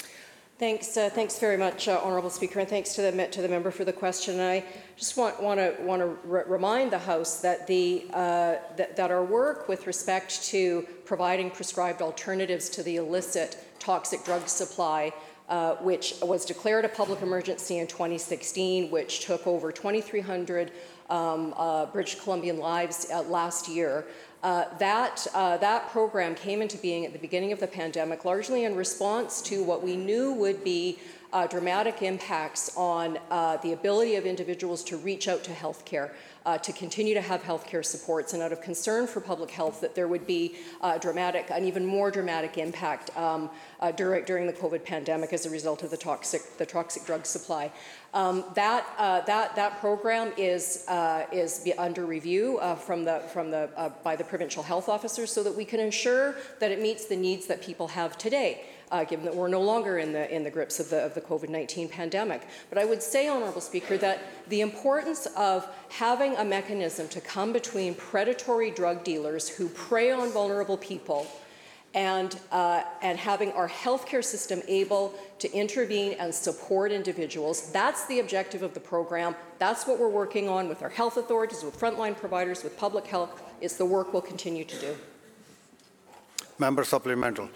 Thanks, 0.60 0.98
uh, 0.98 1.10
thanks 1.10 1.40
very 1.40 1.56
much, 1.56 1.88
uh, 1.88 2.02
Honourable 2.04 2.30
Speaker, 2.30 2.60
and 2.60 2.68
thanks 2.68 2.94
to 2.96 3.02
the 3.02 3.28
to 3.28 3.42
the 3.42 3.48
member 3.48 3.72
for 3.72 3.86
the 3.86 3.94
question. 3.94 4.42
And 4.42 4.44
I 4.44 4.66
just 4.98 5.16
want 5.16 5.42
want 5.42 5.58
to 5.58 5.74
want 5.82 6.02
to 6.02 6.08
re 6.28 6.42
remind 6.46 6.92
the 6.92 7.00
House 7.00 7.40
that 7.40 7.66
the 7.66 8.06
uh, 8.10 8.56
that, 8.76 8.98
that 8.98 9.10
our 9.10 9.24
work 9.24 9.70
with 9.70 9.88
respect 9.88 10.44
to 10.48 10.86
providing 11.06 11.50
prescribed 11.50 12.02
alternatives 12.02 12.68
to 12.72 12.84
the 12.84 12.98
illicit 12.98 13.58
toxic 13.80 14.26
drug 14.26 14.50
supply. 14.50 15.14
Uh, 15.48 15.76
which 15.78 16.14
was 16.22 16.46
declared 16.46 16.86
a 16.86 16.90
public 16.90 17.24
emergency 17.24 17.80
in 17.80 17.88
2016, 17.88 18.92
which 18.92 19.26
took 19.26 19.48
over 19.48 19.72
2,300 19.72 20.72
um, 21.10 21.56
uh, 21.58 21.88
British 21.88 22.20
Columbian 22.20 22.60
lives 22.60 23.08
uh, 23.12 23.24
last 23.24 23.68
year. 23.68 24.06
Uh, 24.42 24.66
that, 24.78 25.28
uh, 25.34 25.58
that 25.58 25.90
program 25.90 26.34
came 26.34 26.62
into 26.62 26.78
being 26.78 27.06
at 27.06 27.12
the 27.12 27.20
beginning 27.20 27.52
of 27.52 27.60
the 27.60 27.68
pandemic, 27.68 28.24
largely 28.24 28.64
in 28.64 28.74
response 28.76 29.42
to 29.42 29.64
what 29.64 29.84
we 29.84 29.98
knew 29.98 30.32
would 30.32 30.64
be 30.64 30.98
uh, 31.34 31.46
dramatic 31.46 32.02
impacts 32.02 32.76
on 32.78 33.20
uh, 33.30 33.58
the 33.58 33.74
ability 33.74 34.16
of 34.16 34.26
individuals 34.26 34.84
to 34.84 34.98
reach 34.98 35.28
out 35.28 35.44
to 35.44 35.52
healthcare, 35.52 36.12
uh, 36.50 36.58
to 36.58 36.74
continue 36.74 37.14
to 37.14 37.22
have 37.22 37.44
healthcare 37.44 37.86
supports, 37.86 38.34
and 38.34 38.42
out 38.42 38.52
of 38.52 38.60
concern 38.60 39.06
for 39.06 39.22
public 39.22 39.52
health, 39.52 39.82
that 39.82 39.94
there 39.94 40.08
would 40.08 40.26
be 40.26 40.56
uh, 40.82 40.98
dramatic, 40.98 41.46
an 41.52 41.64
even 41.64 41.86
more 41.86 42.10
dramatic 42.10 42.58
impact 42.58 43.16
um, 43.16 43.52
uh, 43.82 43.92
during, 43.92 44.26
during 44.26 44.48
the 44.48 44.54
COVID 44.54 44.84
pandemic 44.84 45.32
as 45.32 45.46
a 45.46 45.50
result 45.52 45.84
of 45.84 45.92
the 45.92 45.98
toxic, 45.98 46.42
the 46.58 46.66
toxic 46.66 47.06
drug 47.06 47.24
supply. 47.24 47.72
Um, 48.16 48.44
that, 48.56 48.84
uh, 48.98 49.22
that, 49.22 49.56
that 49.58 49.80
program 49.80 50.32
is, 50.38 50.86
uh, 50.88 51.28
is 51.32 51.70
under 51.78 52.08
review 52.08 52.58
uh, 52.58 52.74
from 52.74 53.06
the, 53.06 53.20
from 53.32 53.52
the, 53.52 53.70
uh, 53.78 53.90
by 54.04 54.16
the 54.16 54.24
provincial 54.24 54.64
health 54.64 54.90
officers 54.90 55.32
so 55.32 55.44
that 55.44 55.56
we 55.56 55.66
can 55.66 55.80
ensure 55.80 56.36
that 56.60 56.72
it 56.72 56.82
meets 56.82 57.06
the 57.06 57.16
needs 57.16 57.46
that 57.46 57.62
people 57.62 57.90
have 57.90 58.18
today. 58.18 58.66
Uh, 58.92 59.04
given 59.04 59.24
that 59.24 59.36
we're 59.36 59.48
no 59.48 59.62
longer 59.62 60.00
in 60.00 60.12
the, 60.12 60.36
in 60.36 60.44
the 60.44 60.50
grips 60.50 60.80
of 60.80 60.90
the, 60.90 61.06
of 61.06 61.14
the 61.14 61.22
COVID-19 61.22 61.92
pandemic. 61.92 62.48
But 62.70 62.80
I 62.80 62.86
would 62.86 63.04
say, 63.04 63.30
Honourable 63.30 63.62
Speaker, 63.62 64.00
that 64.00 64.20
the 64.48 64.62
importance 64.62 65.28
of 65.38 65.68
having 65.90 66.36
a 66.38 66.44
mechanism 66.44 67.08
to 67.10 67.22
come 67.22 67.54
between 67.54 67.94
predatory 67.94 68.72
drug 68.72 69.04
dealers 69.04 69.48
who 69.48 69.70
prey 69.70 70.10
on 70.10 70.32
vulnerable 70.32 70.76
people 70.76 71.28
and, 71.94 72.40
uh, 72.52 72.84
and 73.02 73.18
having 73.18 73.52
our 73.54 73.68
healthcare 73.68 74.24
system 74.24 74.62
able 74.68 75.14
to 75.40 75.52
intervene 75.54 76.14
and 76.14 76.34
support 76.34 76.92
individuals. 76.92 77.72
That's 77.72 78.06
the 78.08 78.20
objective 78.20 78.62
of 78.62 78.74
the 78.74 78.80
program. 78.80 79.36
That's 79.58 79.88
what 79.88 80.00
we're 80.00 80.10
working 80.10 80.48
on 80.50 80.70
with 80.70 80.84
our 80.84 80.90
health 80.90 81.18
authorities, 81.18 81.64
with 81.64 81.80
frontline 81.80 82.16
providers, 82.16 82.64
with 82.64 82.78
public 82.78 83.08
health. 83.08 83.42
It's 83.62 83.76
the 83.76 83.86
work 83.86 84.14
we'll 84.14 84.22
continue 84.22 84.64
to 84.66 84.80
do. 84.80 84.96
Member 86.60 86.84
supplemental. 86.84 87.50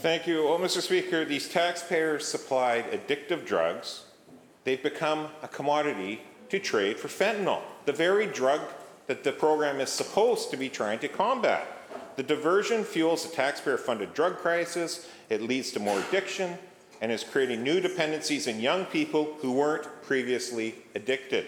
Thank 0.00 0.26
you. 0.26 0.44
Well, 0.44 0.58
Mr. 0.58 0.82
Speaker, 0.82 1.24
these 1.24 1.48
taxpayers 1.48 2.28
supplied 2.28 2.84
addictive 2.92 3.46
drugs. 3.46 4.04
They've 4.64 4.82
become 4.82 5.28
a 5.42 5.48
commodity 5.48 6.20
to 6.50 6.58
trade 6.58 6.98
for 6.98 7.08
fentanyl, 7.08 7.62
the 7.86 7.94
very 7.94 8.26
drug 8.26 8.60
that 9.06 9.24
the 9.24 9.32
program 9.32 9.80
is 9.80 9.88
supposed 9.88 10.50
to 10.50 10.58
be 10.58 10.68
trying 10.68 10.98
to 10.98 11.08
combat. 11.08 11.66
The 12.16 12.22
diversion 12.22 12.84
fuels 12.84 13.26
the 13.26 13.34
taxpayer 13.34 13.78
funded 13.78 14.12
drug 14.12 14.36
crisis, 14.36 15.08
it 15.30 15.40
leads 15.40 15.72
to 15.72 15.80
more 15.80 15.98
addiction, 15.98 16.58
and 17.00 17.10
is 17.10 17.24
creating 17.24 17.62
new 17.62 17.80
dependencies 17.80 18.46
in 18.46 18.60
young 18.60 18.84
people 18.84 19.38
who 19.40 19.52
weren't 19.52 19.88
previously 20.02 20.74
addicted. 20.94 21.46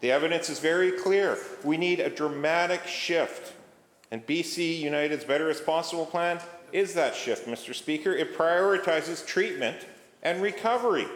The 0.00 0.10
evidence 0.10 0.48
is 0.48 0.58
very 0.58 0.90
clear. 0.90 1.36
We 1.62 1.76
need 1.76 2.00
a 2.00 2.08
dramatic 2.08 2.86
shift. 2.86 3.52
And 4.10 4.26
BC 4.26 4.80
United's 4.80 5.24
Better 5.24 5.44
Responsible 5.44 6.06
Plan 6.06 6.40
is 6.74 6.92
that 6.94 7.14
shift, 7.14 7.46
Mr. 7.46 7.72
Speaker. 7.72 8.12
It 8.12 8.36
prioritizes 8.36 9.24
treatment 9.24 9.86
and 10.24 10.42
recovery. 10.42 11.06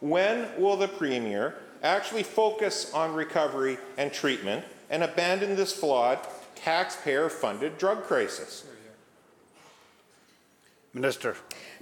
When 0.00 0.48
will 0.58 0.76
the 0.76 0.88
Premier 0.88 1.54
actually 1.82 2.24
focus 2.24 2.92
on 2.92 3.14
recovery 3.14 3.78
and 3.96 4.12
treatment 4.12 4.64
and 4.90 5.04
abandon 5.04 5.54
this 5.54 5.72
flawed 5.72 6.18
taxpayer 6.56 7.28
funded 7.28 7.78
drug 7.78 8.02
crisis? 8.02 8.64
Minister. 10.92 11.36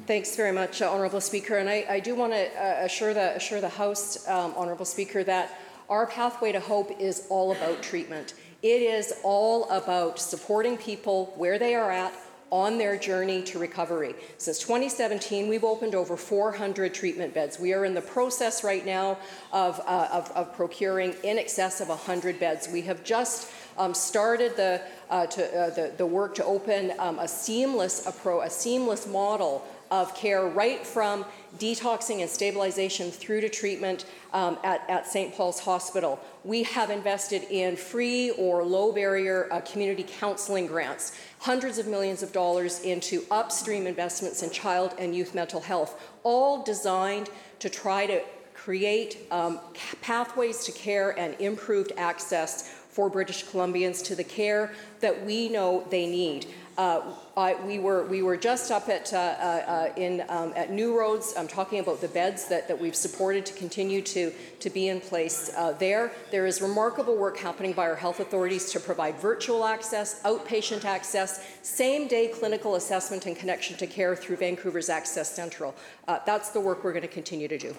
Thanks 0.06 0.36
very 0.36 0.52
much, 0.52 0.82
uh, 0.82 0.90
Honourable 0.92 1.20
Speaker. 1.20 1.56
And 1.56 1.70
I, 1.70 1.86
I 1.88 2.00
do 2.00 2.14
want 2.14 2.32
to 2.32 2.46
uh, 2.46 2.84
assure, 2.84 3.14
the, 3.14 3.36
assure 3.36 3.60
the 3.60 3.68
House, 3.68 4.28
um, 4.28 4.52
Honourable 4.54 4.84
Speaker, 4.84 5.24
that 5.24 5.58
our 5.88 6.06
pathway 6.06 6.52
to 6.52 6.60
hope 6.60 6.90
is 7.00 7.26
all 7.30 7.52
about 7.52 7.82
treatment. 7.82 8.34
It 8.62 8.82
is 8.82 9.14
all 9.22 9.70
about 9.70 10.18
supporting 10.18 10.76
people 10.76 11.32
where 11.36 11.58
they 11.58 11.74
are 11.74 11.90
at 11.90 12.12
on 12.54 12.78
their 12.78 12.96
journey 12.96 13.42
to 13.42 13.58
recovery. 13.58 14.14
Since 14.38 14.60
2017, 14.60 15.48
we've 15.48 15.64
opened 15.64 15.96
over 15.96 16.16
400 16.16 16.94
treatment 16.94 17.34
beds. 17.34 17.58
We 17.58 17.74
are 17.74 17.84
in 17.84 17.94
the 17.94 18.00
process 18.00 18.62
right 18.62 18.86
now 18.86 19.18
of, 19.52 19.80
uh, 19.80 20.08
of, 20.12 20.30
of 20.36 20.54
procuring 20.54 21.16
in 21.24 21.36
excess 21.36 21.80
of 21.80 21.88
100 21.88 22.38
beds. 22.38 22.68
We 22.68 22.82
have 22.82 23.02
just 23.02 23.50
um, 23.76 23.92
started 23.92 24.56
the, 24.56 24.80
uh, 25.10 25.26
to, 25.26 25.62
uh, 25.62 25.70
the, 25.70 25.94
the, 25.96 26.06
work 26.06 26.36
to 26.36 26.44
open 26.44 26.92
um, 27.00 27.18
a 27.18 27.26
seamless 27.26 28.06
a 28.06 28.50
seamless 28.50 29.08
model 29.08 29.66
of 30.02 30.12
care 30.14 30.44
right 30.46 30.84
from 30.84 31.24
detoxing 31.58 32.20
and 32.20 32.28
stabilization 32.28 33.12
through 33.12 33.40
to 33.40 33.48
treatment 33.48 34.06
um, 34.32 34.58
at, 34.64 34.82
at 34.90 35.06
St. 35.06 35.32
Paul's 35.32 35.60
Hospital. 35.60 36.18
We 36.42 36.64
have 36.64 36.90
invested 36.90 37.44
in 37.44 37.76
free 37.76 38.32
or 38.32 38.64
low 38.64 38.90
barrier 38.90 39.48
uh, 39.52 39.60
community 39.60 40.04
counseling 40.18 40.66
grants, 40.66 41.16
hundreds 41.38 41.78
of 41.78 41.86
millions 41.86 42.24
of 42.24 42.32
dollars 42.32 42.80
into 42.80 43.24
upstream 43.30 43.86
investments 43.86 44.42
in 44.42 44.50
child 44.50 44.94
and 44.98 45.14
youth 45.14 45.32
mental 45.32 45.60
health, 45.60 46.02
all 46.24 46.64
designed 46.64 47.30
to 47.60 47.70
try 47.70 48.04
to 48.06 48.20
create 48.52 49.28
um, 49.30 49.60
pathways 50.00 50.64
to 50.64 50.72
care 50.72 51.16
and 51.18 51.36
improved 51.38 51.92
access 51.96 52.74
for 52.94 53.10
British 53.10 53.44
Columbians 53.44 54.04
to 54.04 54.14
the 54.14 54.22
care 54.22 54.72
that 55.00 55.26
we 55.26 55.48
know 55.48 55.84
they 55.90 56.06
need. 56.06 56.46
Uh, 56.78 57.02
I, 57.36 57.54
we, 57.66 57.78
were, 57.78 58.04
we 58.06 58.22
were 58.22 58.36
just 58.36 58.70
up 58.70 58.88
at, 58.88 59.12
uh, 59.12 59.16
uh, 59.16 59.92
in, 59.96 60.24
um, 60.28 60.52
at 60.56 60.70
New 60.70 60.98
Roads 60.98 61.34
I'm 61.36 61.42
um, 61.42 61.48
talking 61.48 61.80
about 61.80 62.00
the 62.00 62.08
beds 62.08 62.46
that, 62.48 62.66
that 62.68 62.80
we've 62.80 62.94
supported 62.94 63.46
to 63.46 63.52
continue 63.54 64.00
to, 64.02 64.32
to 64.60 64.70
be 64.70 64.88
in 64.88 65.00
place 65.00 65.52
uh, 65.56 65.72
there. 65.72 66.12
There 66.30 66.46
is 66.46 66.60
remarkable 66.60 67.16
work 67.16 67.36
happening 67.36 67.72
by 67.72 67.88
our 67.88 67.96
health 67.96 68.20
authorities 68.20 68.70
to 68.72 68.80
provide 68.80 69.16
virtual 69.16 69.64
access, 69.64 70.22
outpatient 70.22 70.84
access, 70.84 71.44
same 71.62 72.08
day 72.08 72.28
clinical 72.28 72.76
assessment 72.76 73.26
and 73.26 73.36
connection 73.36 73.76
to 73.78 73.86
care 73.88 74.14
through 74.14 74.36
Vancouver's 74.36 74.88
Access 74.88 75.32
Central. 75.32 75.74
Uh, 76.06 76.18
that's 76.26 76.50
the 76.50 76.60
work 76.60 76.84
we're 76.84 76.92
going 76.92 77.02
to 77.02 77.08
continue 77.08 77.48
to 77.48 77.58
do. 77.58 77.74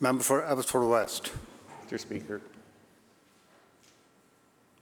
Member 0.00 0.22
for 0.22 0.44
Abbotsford 0.44 0.88
West. 0.88 1.32
Mr. 1.88 1.98
Speaker, 1.98 2.42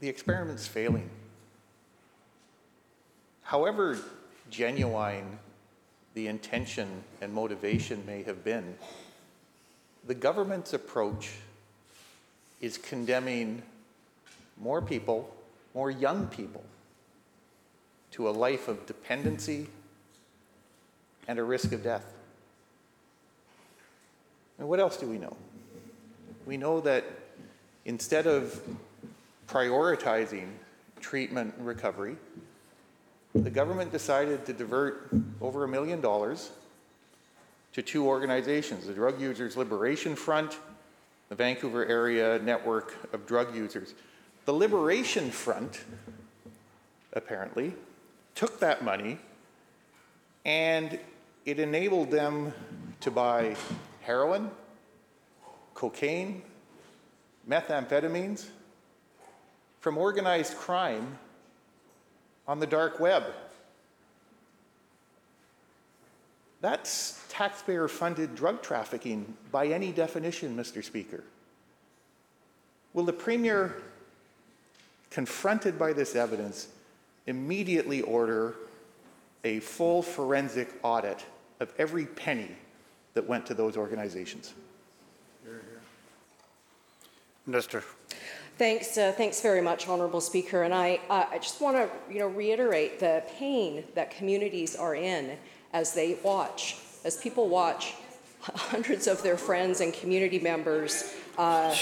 the 0.01 0.09
experiment's 0.09 0.67
failing. 0.67 1.09
However 3.43 3.99
genuine 4.51 5.39
the 6.15 6.27
intention 6.27 6.89
and 7.21 7.33
motivation 7.33 8.05
may 8.07 8.23
have 8.23 8.43
been, 8.45 8.77
the 10.07 10.15
government's 10.15 10.73
approach 10.73 11.33
is 12.61 12.79
condemning 12.79 13.63
more 14.57 14.81
people, 14.81 15.35
more 15.75 15.91
young 15.91 16.27
people, 16.29 16.65
to 18.13 18.29
a 18.29 18.31
life 18.31 18.69
of 18.69 18.87
dependency 18.87 19.67
and 21.29 21.39
a 21.39 21.45
risk 21.45 21.73
of 21.73 21.83
death. 21.83 22.15
And 24.59 24.69
what 24.69 24.81
else 24.81 24.97
do 24.97 25.07
we 25.07 25.19
know? 25.19 25.37
We 26.47 26.57
know 26.57 26.81
that 26.81 27.05
instead 27.85 28.27
of 28.27 28.61
prioritizing 29.47 30.49
treatment 31.01 31.55
and 31.57 31.67
recovery, 31.67 32.17
the 33.35 33.51
government 33.51 33.93
decided 33.93 34.47
to 34.47 34.53
divert 34.53 35.09
over 35.41 35.65
a 35.65 35.69
million 35.69 36.01
dollars 36.01 36.51
to 37.73 37.83
two 37.83 38.07
organizations, 38.07 38.87
the 38.87 38.95
Drug 38.95 39.21
Users 39.21 39.57
Liberation 39.57 40.17
Front, 40.17 40.59
the 41.29 41.35
Vancouver 41.35 41.85
Area 41.85 42.39
Network 42.39 42.95
of 43.13 43.27
Drug 43.27 43.55
Users. 43.55 43.95
The 44.47 44.53
Liberation 44.53 45.31
Front, 45.31 45.85
apparently, 47.13 47.75
took 48.35 48.61
that 48.61 48.83
money 48.83 49.19
and 50.45 50.99
it 51.45 51.59
enabled 51.59 52.11
them 52.11 52.53
to 53.01 53.11
buy 53.11 53.57
heroin, 54.01 54.51
cocaine, 55.75 56.43
methamphetamines 57.49 58.47
from 59.87 59.99
organized 59.99 60.57
crime 60.57 61.17
on 62.49 62.59
the 62.59 62.67
dark 62.67 62.99
web. 62.99 63.23
That's 66.61 67.25
taxpayer 67.29 67.87
funded 67.87 68.35
drug 68.35 68.63
trafficking 68.63 69.37
by 69.53 69.69
any 69.69 69.93
definition, 69.93 70.57
Mr. 70.57 70.83
Speaker. 70.83 71.23
Will 72.95 73.05
the 73.05 73.13
Premier, 73.13 73.77
confronted 75.11 75.79
by 75.79 75.93
this 75.93 76.17
evidence, 76.17 76.67
immediately 77.29 78.03
order 78.03 78.57
a 79.45 79.61
full 79.61 80.03
forensic 80.03 80.69
audit 80.83 81.25
of 81.61 81.73
every 81.79 82.07
penny 82.07 82.51
that 83.15 83.25
went 83.25 83.47
to 83.47 83.55
those 83.55 83.77
organizations? 83.77 84.53
Minister. 87.47 87.85
Thanks, 88.59 88.97
uh, 88.97 89.13
thanks 89.15 89.43
very 89.43 89.61
much, 89.61 89.87
Honourable 89.87 90.23
Speaker. 90.23 90.63
And 90.63 90.73
I, 90.73 90.99
uh, 91.11 91.27
I 91.31 91.37
just 91.37 91.61
want 91.61 91.77
to, 91.77 91.91
you 92.11 92.21
know, 92.21 92.29
reiterate 92.29 92.99
the 92.99 93.23
pain 93.37 93.85
that 93.95 94.11
communities 94.11 94.75
are 94.75 94.95
in 94.95 95.37
as 95.75 95.93
they 95.93 96.17
watch, 96.23 96.79
as 97.05 97.19
people 97.19 97.51
watch 97.51 97.93
hundreds 98.41 99.09
of 99.09 99.23
their 99.23 99.37
friends 99.37 99.83
and 99.83 99.93
community 99.93 100.39
members 100.39 101.15
uh, 101.37 101.75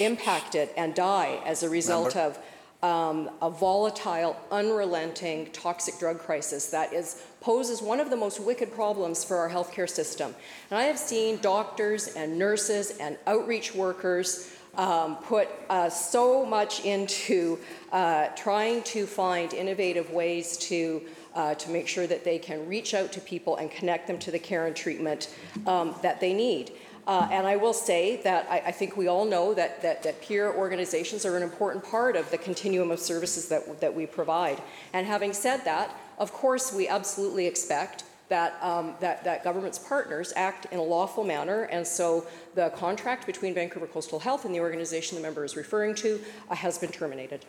impacted 0.00 0.68
and 0.76 0.96
die 0.96 1.40
as 1.46 1.62
a 1.62 1.70
result 1.70 2.16
Member. 2.16 2.36
of 2.36 2.38
um, 2.82 3.30
a 3.40 3.48
volatile, 3.48 4.36
unrelenting, 4.50 5.46
toxic 5.52 5.98
drug 6.00 6.18
crisis 6.18 6.66
that 6.70 6.92
is 6.92 7.24
poses 7.40 7.80
one 7.80 8.00
of 8.00 8.10
the 8.10 8.16
most 8.16 8.40
wicked 8.40 8.72
problems 8.72 9.24
for 9.24 9.36
our 9.36 9.48
healthcare 9.48 9.88
system. 9.88 10.34
And 10.70 10.78
I 10.78 10.84
have 10.84 10.98
seen 10.98 11.38
doctors 11.38 12.08
and 12.08 12.36
nurses 12.36 12.98
and 12.98 13.16
outreach 13.28 13.74
workers 13.74 14.52
um, 14.78 15.16
put 15.16 15.48
uh, 15.68 15.90
so 15.90 16.46
much 16.46 16.84
into 16.84 17.58
uh, 17.92 18.28
trying 18.28 18.82
to 18.84 19.06
find 19.06 19.52
innovative 19.52 20.10
ways 20.12 20.56
to 20.56 21.02
uh, 21.34 21.54
to 21.54 21.70
make 21.70 21.86
sure 21.86 22.06
that 22.06 22.24
they 22.24 22.38
can 22.38 22.66
reach 22.66 22.94
out 22.94 23.12
to 23.12 23.20
people 23.20 23.56
and 23.56 23.70
connect 23.70 24.06
them 24.06 24.18
to 24.18 24.30
the 24.30 24.38
care 24.38 24.66
and 24.66 24.74
treatment 24.74 25.32
um, 25.66 25.94
that 26.02 26.20
they 26.20 26.32
need. 26.32 26.72
Uh, 27.06 27.28
and 27.30 27.46
I 27.46 27.56
will 27.56 27.72
say 27.72 28.20
that 28.22 28.46
I, 28.50 28.58
I 28.66 28.72
think 28.72 28.96
we 28.96 29.06
all 29.06 29.24
know 29.24 29.54
that, 29.54 29.80
that, 29.82 30.02
that 30.02 30.20
peer 30.20 30.52
organizations 30.52 31.24
are 31.24 31.36
an 31.36 31.42
important 31.42 31.84
part 31.84 32.16
of 32.16 32.30
the 32.30 32.38
continuum 32.38 32.90
of 32.90 32.98
services 32.98 33.48
that, 33.48 33.80
that 33.80 33.94
we 33.94 34.04
provide. 34.04 34.60
And 34.92 35.06
having 35.06 35.32
said 35.32 35.64
that, 35.64 35.94
of 36.18 36.32
course, 36.32 36.72
we 36.72 36.88
absolutely 36.88 37.46
expect 37.46 38.04
that, 38.28 38.62
um, 38.62 38.94
that, 39.00 39.24
that 39.24 39.42
government's 39.42 39.78
partners 39.78 40.32
act 40.36 40.66
in 40.70 40.78
a 40.78 40.82
lawful 40.82 41.24
manner. 41.24 41.64
And 41.64 41.86
so 41.86 42.26
the 42.54 42.70
contract 42.70 43.26
between 43.26 43.54
Vancouver 43.54 43.86
Coastal 43.86 44.18
Health 44.18 44.44
and 44.44 44.54
the 44.54 44.60
organization 44.60 45.16
the 45.16 45.22
member 45.22 45.44
is 45.44 45.56
referring 45.56 45.94
to 45.96 46.20
uh, 46.50 46.54
has 46.54 46.78
been 46.78 46.90
terminated. 46.90 47.44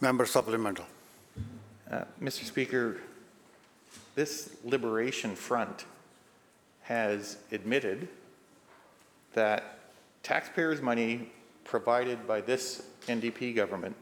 Member 0.00 0.26
supplemental. 0.26 0.86
Uh, 1.90 2.04
Mr. 2.20 2.44
Speaker, 2.44 3.00
this 4.14 4.56
Liberation 4.64 5.34
Front 5.34 5.84
has 6.82 7.38
admitted 7.50 8.08
that 9.32 9.78
taxpayers' 10.22 10.80
money 10.80 11.30
provided 11.64 12.26
by 12.26 12.40
this 12.40 12.82
NDP 13.06 13.54
government 13.56 13.96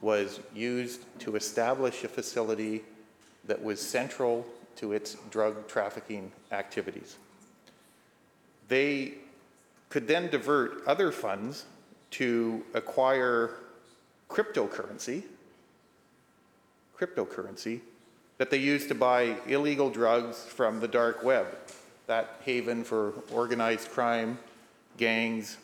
was 0.00 0.40
used 0.54 1.04
to 1.18 1.36
establish 1.36 2.04
a 2.04 2.08
facility 2.08 2.82
that 3.50 3.60
was 3.60 3.80
central 3.80 4.46
to 4.76 4.92
its 4.92 5.16
drug 5.28 5.66
trafficking 5.66 6.30
activities. 6.52 7.16
They 8.68 9.14
could 9.88 10.06
then 10.06 10.30
divert 10.30 10.86
other 10.86 11.10
funds 11.10 11.64
to 12.12 12.62
acquire 12.74 13.56
cryptocurrency, 14.28 15.24
cryptocurrency 16.96 17.80
that 18.38 18.52
they 18.52 18.58
used 18.58 18.86
to 18.86 18.94
buy 18.94 19.34
illegal 19.48 19.90
drugs 19.90 20.44
from 20.44 20.78
the 20.78 20.86
dark 20.86 21.24
web, 21.24 21.48
that 22.06 22.36
haven 22.44 22.84
for 22.84 23.14
organized 23.32 23.90
crime, 23.90 24.38
gangs, 24.96 25.56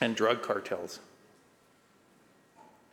and 0.00 0.16
drug 0.16 0.40
cartels. 0.40 1.00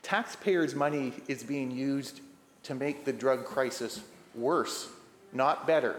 Taxpayers' 0.03 0.75
money 0.75 1.13
is 1.29 1.43
being 1.43 1.71
used 1.71 2.19
to 2.63 2.75
make 2.75 3.05
the 3.05 3.13
drug 3.13 3.45
crisis 3.45 4.01
worse, 4.35 4.89
not 5.33 5.65
better. 5.65 5.95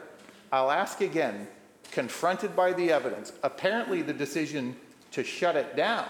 I'll 0.53 0.70
ask 0.70 1.01
again, 1.01 1.48
confronted 1.90 2.55
by 2.55 2.72
the 2.72 2.90
evidence, 2.90 3.33
apparently 3.42 4.03
the 4.03 4.12
decision 4.12 4.77
to 5.12 5.25
shut 5.25 5.57
it 5.57 5.77
down, 5.77 6.09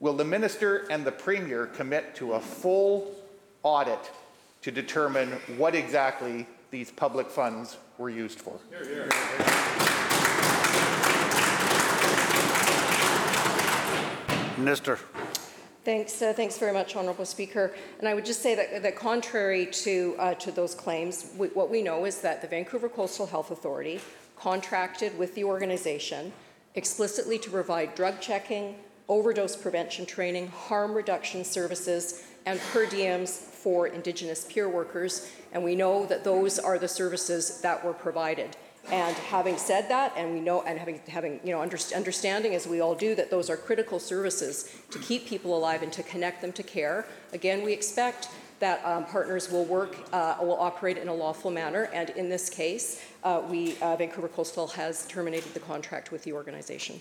will 0.00 0.14
the 0.14 0.24
minister 0.24 0.86
and 0.90 1.04
the 1.04 1.12
premier 1.12 1.66
commit 1.66 2.14
to 2.16 2.34
a 2.34 2.40
full 2.40 3.14
audit 3.62 4.10
to 4.62 4.70
determine 4.70 5.30
what 5.56 5.74
exactly 5.74 6.46
these 6.70 6.90
public 6.90 7.28
funds 7.28 7.76
were 7.98 8.10
used 8.10 8.40
for? 8.40 8.58
Minister. 14.58 14.98
Thanks, 15.86 16.20
uh, 16.20 16.32
thanks 16.32 16.58
very 16.58 16.72
much, 16.72 16.96
Honourable 16.96 17.24
Speaker. 17.24 17.72
And 18.00 18.08
I 18.08 18.14
would 18.14 18.24
just 18.24 18.42
say 18.42 18.56
that, 18.56 18.82
that 18.82 18.96
contrary 18.96 19.66
to, 19.66 20.16
uh, 20.18 20.34
to 20.34 20.50
those 20.50 20.74
claims, 20.74 21.30
we, 21.38 21.46
what 21.50 21.70
we 21.70 21.80
know 21.80 22.06
is 22.06 22.20
that 22.22 22.42
the 22.42 22.48
Vancouver 22.48 22.88
Coastal 22.88 23.24
Health 23.24 23.52
Authority 23.52 24.00
contracted 24.36 25.16
with 25.16 25.36
the 25.36 25.44
organization 25.44 26.32
explicitly 26.74 27.38
to 27.38 27.50
provide 27.50 27.94
drug 27.94 28.20
checking, 28.20 28.74
overdose 29.06 29.54
prevention 29.54 30.06
training, 30.06 30.48
harm 30.48 30.92
reduction 30.92 31.44
services, 31.44 32.24
and 32.46 32.58
per 32.72 32.84
diems 32.84 33.38
for 33.38 33.86
Indigenous 33.86 34.44
peer 34.46 34.68
workers. 34.68 35.30
And 35.52 35.62
we 35.62 35.76
know 35.76 36.04
that 36.06 36.24
those 36.24 36.58
are 36.58 36.80
the 36.80 36.88
services 36.88 37.60
that 37.60 37.84
were 37.84 37.94
provided. 37.94 38.56
And 38.90 39.16
having 39.16 39.56
said 39.56 39.88
that, 39.88 40.12
and 40.16 40.32
we 40.32 40.40
know, 40.40 40.62
and 40.62 40.78
having, 40.78 41.00
having 41.08 41.40
you 41.42 41.50
know, 41.50 41.60
under, 41.60 41.76
understanding 41.94 42.54
as 42.54 42.66
we 42.66 42.80
all 42.80 42.94
do 42.94 43.14
that 43.16 43.30
those 43.30 43.50
are 43.50 43.56
critical 43.56 43.98
services 43.98 44.72
to 44.90 44.98
keep 45.00 45.26
people 45.26 45.56
alive 45.56 45.82
and 45.82 45.92
to 45.92 46.02
connect 46.04 46.40
them 46.40 46.52
to 46.52 46.62
care, 46.62 47.06
again, 47.32 47.64
we 47.64 47.72
expect 47.72 48.28
that 48.60 48.84
um, 48.86 49.04
partners 49.04 49.50
will 49.50 49.64
work, 49.64 49.96
uh, 50.12 50.36
will 50.40 50.58
operate 50.58 50.96
in 50.98 51.08
a 51.08 51.14
lawful 51.14 51.50
manner. 51.50 51.90
And 51.92 52.10
in 52.10 52.28
this 52.28 52.48
case, 52.48 53.02
uh, 53.24 53.42
we, 53.50 53.76
uh, 53.82 53.96
Vancouver 53.96 54.28
Coastal 54.28 54.68
has 54.68 55.06
terminated 55.06 55.52
the 55.52 55.60
contract 55.60 56.12
with 56.12 56.22
the 56.22 56.32
organization. 56.32 57.00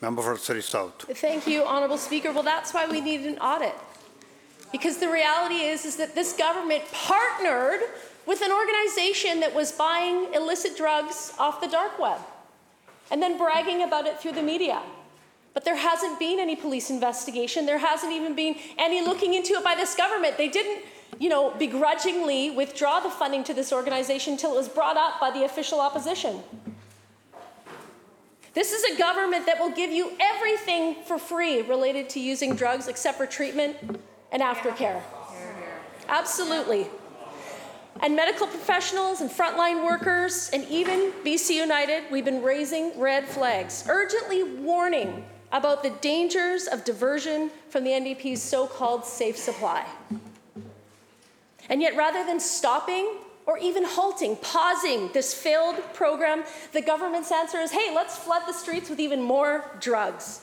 Member 0.00 0.22
for 0.22 0.36
Surrey 0.36 0.62
South. 0.62 1.04
Thank 1.18 1.46
you, 1.46 1.64
Honourable 1.64 1.98
Speaker. 1.98 2.32
Well, 2.32 2.42
that's 2.42 2.74
why 2.74 2.86
we 2.86 3.00
need 3.00 3.20
an 3.20 3.38
audit. 3.38 3.74
Because 4.72 4.98
the 4.98 5.08
reality 5.08 5.60
is, 5.60 5.84
is 5.84 5.96
that 5.96 6.14
this 6.16 6.32
government 6.32 6.82
partnered 6.92 7.80
with 8.26 8.40
an 8.42 8.50
organization 8.52 9.40
that 9.40 9.54
was 9.54 9.72
buying 9.72 10.32
illicit 10.34 10.76
drugs 10.76 11.32
off 11.38 11.60
the 11.60 11.68
dark 11.68 11.98
web 11.98 12.20
and 13.10 13.22
then 13.22 13.36
bragging 13.36 13.82
about 13.82 14.06
it 14.06 14.18
through 14.20 14.32
the 14.32 14.42
media. 14.42 14.80
But 15.52 15.64
there 15.64 15.76
hasn't 15.76 16.18
been 16.18 16.40
any 16.40 16.56
police 16.56 16.90
investigation. 16.90 17.64
There 17.64 17.78
hasn't 17.78 18.12
even 18.12 18.34
been 18.34 18.56
any 18.76 19.00
looking 19.02 19.34
into 19.34 19.52
it 19.54 19.62
by 19.62 19.74
this 19.74 19.94
government. 19.94 20.36
They 20.36 20.48
didn't, 20.48 20.84
you 21.20 21.28
know, 21.28 21.54
begrudgingly 21.58 22.50
withdraw 22.50 23.00
the 23.00 23.10
funding 23.10 23.44
to 23.44 23.54
this 23.54 23.72
organization 23.72 24.32
until 24.32 24.52
it 24.54 24.56
was 24.56 24.68
brought 24.68 24.96
up 24.96 25.20
by 25.20 25.30
the 25.30 25.44
official 25.44 25.80
opposition. 25.80 26.40
This 28.52 28.72
is 28.72 28.94
a 28.94 28.98
government 28.98 29.46
that 29.46 29.58
will 29.58 29.70
give 29.70 29.90
you 29.90 30.12
everything 30.20 30.96
for 31.04 31.18
free 31.18 31.62
related 31.62 32.08
to 32.10 32.20
using 32.20 32.56
drugs 32.56 32.88
except 32.88 33.18
for 33.18 33.26
treatment 33.26 33.76
and 34.32 34.42
aftercare. 34.42 35.02
Absolutely. 36.08 36.86
And 38.00 38.16
medical 38.16 38.46
professionals 38.46 39.20
and 39.20 39.30
frontline 39.30 39.84
workers 39.84 40.50
and 40.52 40.64
even 40.68 41.12
BC 41.24 41.54
United, 41.54 42.04
we've 42.10 42.24
been 42.24 42.42
raising 42.42 42.98
red 42.98 43.26
flags, 43.26 43.84
urgently 43.88 44.42
warning 44.42 45.24
about 45.52 45.82
the 45.82 45.90
dangers 46.00 46.66
of 46.66 46.84
diversion 46.84 47.50
from 47.70 47.84
the 47.84 47.90
NDP's 47.90 48.42
so 48.42 48.66
called 48.66 49.04
safe 49.04 49.36
supply. 49.36 49.86
And 51.68 51.80
yet, 51.80 51.96
rather 51.96 52.26
than 52.26 52.40
stopping 52.40 53.16
or 53.46 53.58
even 53.58 53.84
halting, 53.84 54.36
pausing 54.36 55.10
this 55.12 55.32
failed 55.32 55.76
program, 55.92 56.44
the 56.72 56.82
government's 56.82 57.30
answer 57.30 57.58
is 57.58 57.70
hey, 57.70 57.94
let's 57.94 58.16
flood 58.16 58.42
the 58.46 58.52
streets 58.52 58.90
with 58.90 58.98
even 58.98 59.22
more 59.22 59.70
drugs. 59.80 60.40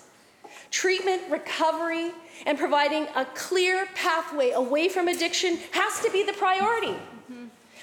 Treatment, 0.69 1.21
recovery, 1.29 2.11
and 2.45 2.57
providing 2.57 3.07
a 3.15 3.25
clear 3.35 3.87
pathway 3.93 4.51
away 4.51 4.87
from 4.87 5.09
addiction 5.09 5.59
has 5.71 5.99
to 5.99 6.09
be 6.11 6.23
the 6.23 6.33
priority. 6.33 6.95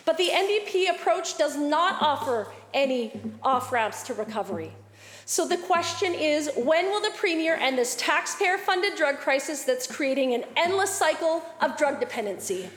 But 0.08 0.16
the 0.16 0.30
NDP 0.30 0.88
approach 0.88 1.36
does 1.36 1.58
not 1.58 2.00
offer 2.00 2.50
any 2.72 3.20
off 3.42 3.70
ramps 3.70 4.02
to 4.04 4.14
recovery. 4.14 4.72
So 5.26 5.46
the 5.46 5.58
question 5.58 6.14
is 6.14 6.50
when 6.56 6.86
will 6.86 7.02
the 7.02 7.12
Premier 7.14 7.56
end 7.56 7.76
this 7.76 7.94
taxpayer 7.96 8.56
funded 8.56 8.94
drug 8.96 9.18
crisis 9.18 9.64
that's 9.64 9.86
creating 9.86 10.32
an 10.32 10.44
endless 10.56 10.90
cycle 10.90 11.44
of 11.60 11.76
drug 11.76 12.00
dependency? 12.00 12.70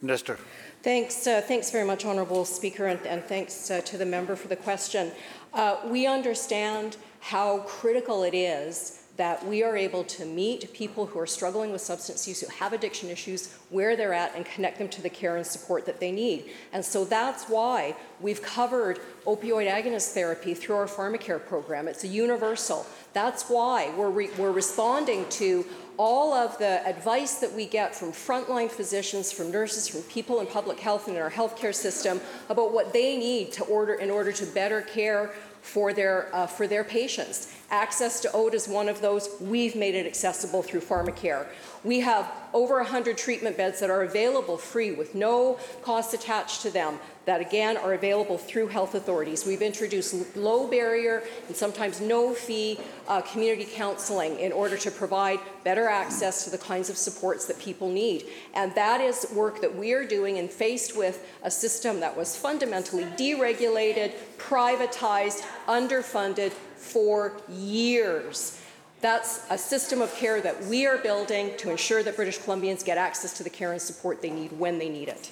Minister. 0.00 0.38
Thanks, 0.84 1.26
uh, 1.26 1.40
thanks 1.40 1.72
very 1.72 1.84
much, 1.84 2.04
Honourable 2.04 2.44
Speaker, 2.44 2.86
and, 2.86 3.04
and 3.04 3.24
thanks 3.24 3.68
uh, 3.68 3.80
to 3.80 3.98
the 3.98 4.06
member 4.06 4.36
for 4.36 4.46
the 4.46 4.54
question. 4.54 5.10
Uh, 5.52 5.78
we 5.86 6.06
understand 6.06 6.98
how 7.18 7.58
critical 7.66 8.22
it 8.22 8.32
is 8.32 8.97
that 9.18 9.44
we 9.44 9.64
are 9.64 9.76
able 9.76 10.04
to 10.04 10.24
meet 10.24 10.72
people 10.72 11.04
who 11.04 11.18
are 11.18 11.26
struggling 11.26 11.72
with 11.72 11.80
substance 11.80 12.26
use, 12.26 12.40
who 12.40 12.48
have 12.48 12.72
addiction 12.72 13.10
issues, 13.10 13.52
where 13.68 13.96
they're 13.96 14.14
at, 14.14 14.34
and 14.36 14.46
connect 14.46 14.78
them 14.78 14.88
to 14.88 15.02
the 15.02 15.10
care 15.10 15.36
and 15.36 15.44
support 15.44 15.84
that 15.84 15.98
they 15.98 16.12
need. 16.12 16.44
And 16.72 16.84
so 16.84 17.04
that's 17.04 17.44
why 17.46 17.96
we've 18.20 18.40
covered 18.40 19.00
opioid 19.26 19.68
agonist 19.68 20.12
therapy 20.12 20.54
through 20.54 20.76
our 20.76 20.86
pharmacare 20.86 21.44
program. 21.44 21.88
It's 21.88 22.04
a 22.04 22.08
universal. 22.08 22.86
That's 23.12 23.50
why 23.50 23.92
we're, 23.96 24.10
re- 24.10 24.30
we're 24.38 24.52
responding 24.52 25.28
to 25.30 25.66
all 25.98 26.32
of 26.32 26.56
the 26.58 26.86
advice 26.86 27.40
that 27.40 27.52
we 27.52 27.66
get 27.66 27.92
from 27.92 28.12
frontline 28.12 28.70
physicians, 28.70 29.32
from 29.32 29.50
nurses, 29.50 29.88
from 29.88 30.02
people 30.02 30.38
in 30.38 30.46
public 30.46 30.78
health 30.78 31.08
and 31.08 31.16
in 31.16 31.22
our 31.22 31.30
healthcare 31.30 31.74
system 31.74 32.20
about 32.48 32.72
what 32.72 32.92
they 32.92 33.16
need 33.16 33.50
to 33.50 33.64
order 33.64 33.94
in 33.94 34.08
order 34.08 34.30
to 34.30 34.46
better 34.46 34.80
care 34.80 35.34
for 35.60 35.92
their, 35.92 36.34
uh, 36.34 36.46
for 36.46 36.66
their 36.66 36.84
patients. 36.84 37.52
Access 37.70 38.20
to 38.20 38.32
OAT 38.32 38.54
is 38.54 38.68
one 38.68 38.88
of 38.88 39.00
those. 39.00 39.28
We've 39.40 39.76
made 39.76 39.94
it 39.94 40.06
accessible 40.06 40.62
through 40.62 40.80
PharmaCare. 40.80 41.46
We 41.84 42.00
have 42.00 42.30
over 42.54 42.76
100 42.76 43.18
treatment 43.18 43.56
beds 43.56 43.80
that 43.80 43.90
are 43.90 44.02
available 44.02 44.56
free 44.56 44.92
with 44.92 45.14
no 45.14 45.58
cost 45.82 46.14
attached 46.14 46.62
to 46.62 46.70
them 46.70 46.98
that 47.28 47.42
again 47.42 47.76
are 47.76 47.92
available 47.92 48.38
through 48.38 48.68
health 48.68 48.94
authorities. 48.94 49.44
We've 49.44 49.60
introduced 49.60 50.34
low 50.34 50.66
barrier 50.66 51.22
and 51.46 51.54
sometimes 51.54 52.00
no 52.00 52.32
fee 52.32 52.80
uh, 53.06 53.20
community 53.20 53.68
counseling 53.70 54.38
in 54.38 54.50
order 54.50 54.78
to 54.78 54.90
provide 54.90 55.38
better 55.62 55.88
access 55.88 56.44
to 56.44 56.50
the 56.50 56.56
kinds 56.56 56.88
of 56.88 56.96
supports 56.96 57.44
that 57.44 57.58
people 57.58 57.90
need. 57.90 58.24
And 58.54 58.74
that 58.76 59.02
is 59.02 59.26
work 59.34 59.60
that 59.60 59.76
we 59.76 59.92
are 59.92 60.06
doing 60.06 60.38
and 60.38 60.50
faced 60.50 60.96
with 60.96 61.22
a 61.42 61.50
system 61.50 62.00
that 62.00 62.16
was 62.16 62.34
fundamentally 62.34 63.04
deregulated, 63.04 64.14
privatized, 64.38 65.42
underfunded 65.66 66.52
for 66.76 67.42
years. 67.46 68.58
That's 69.02 69.44
a 69.50 69.58
system 69.58 70.00
of 70.00 70.14
care 70.14 70.40
that 70.40 70.64
we 70.64 70.86
are 70.86 70.96
building 70.96 71.58
to 71.58 71.70
ensure 71.70 72.02
that 72.04 72.16
British 72.16 72.38
Columbians 72.38 72.82
get 72.82 72.96
access 72.96 73.36
to 73.36 73.44
the 73.44 73.50
care 73.50 73.72
and 73.72 73.82
support 73.82 74.22
they 74.22 74.30
need 74.30 74.52
when 74.58 74.78
they 74.78 74.88
need 74.88 75.08
it. 75.08 75.30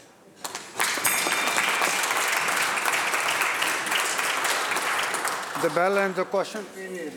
The 5.63 5.71
bell 5.71 5.99
and 5.99 6.15
the 6.15 6.25
question. 6.25 6.65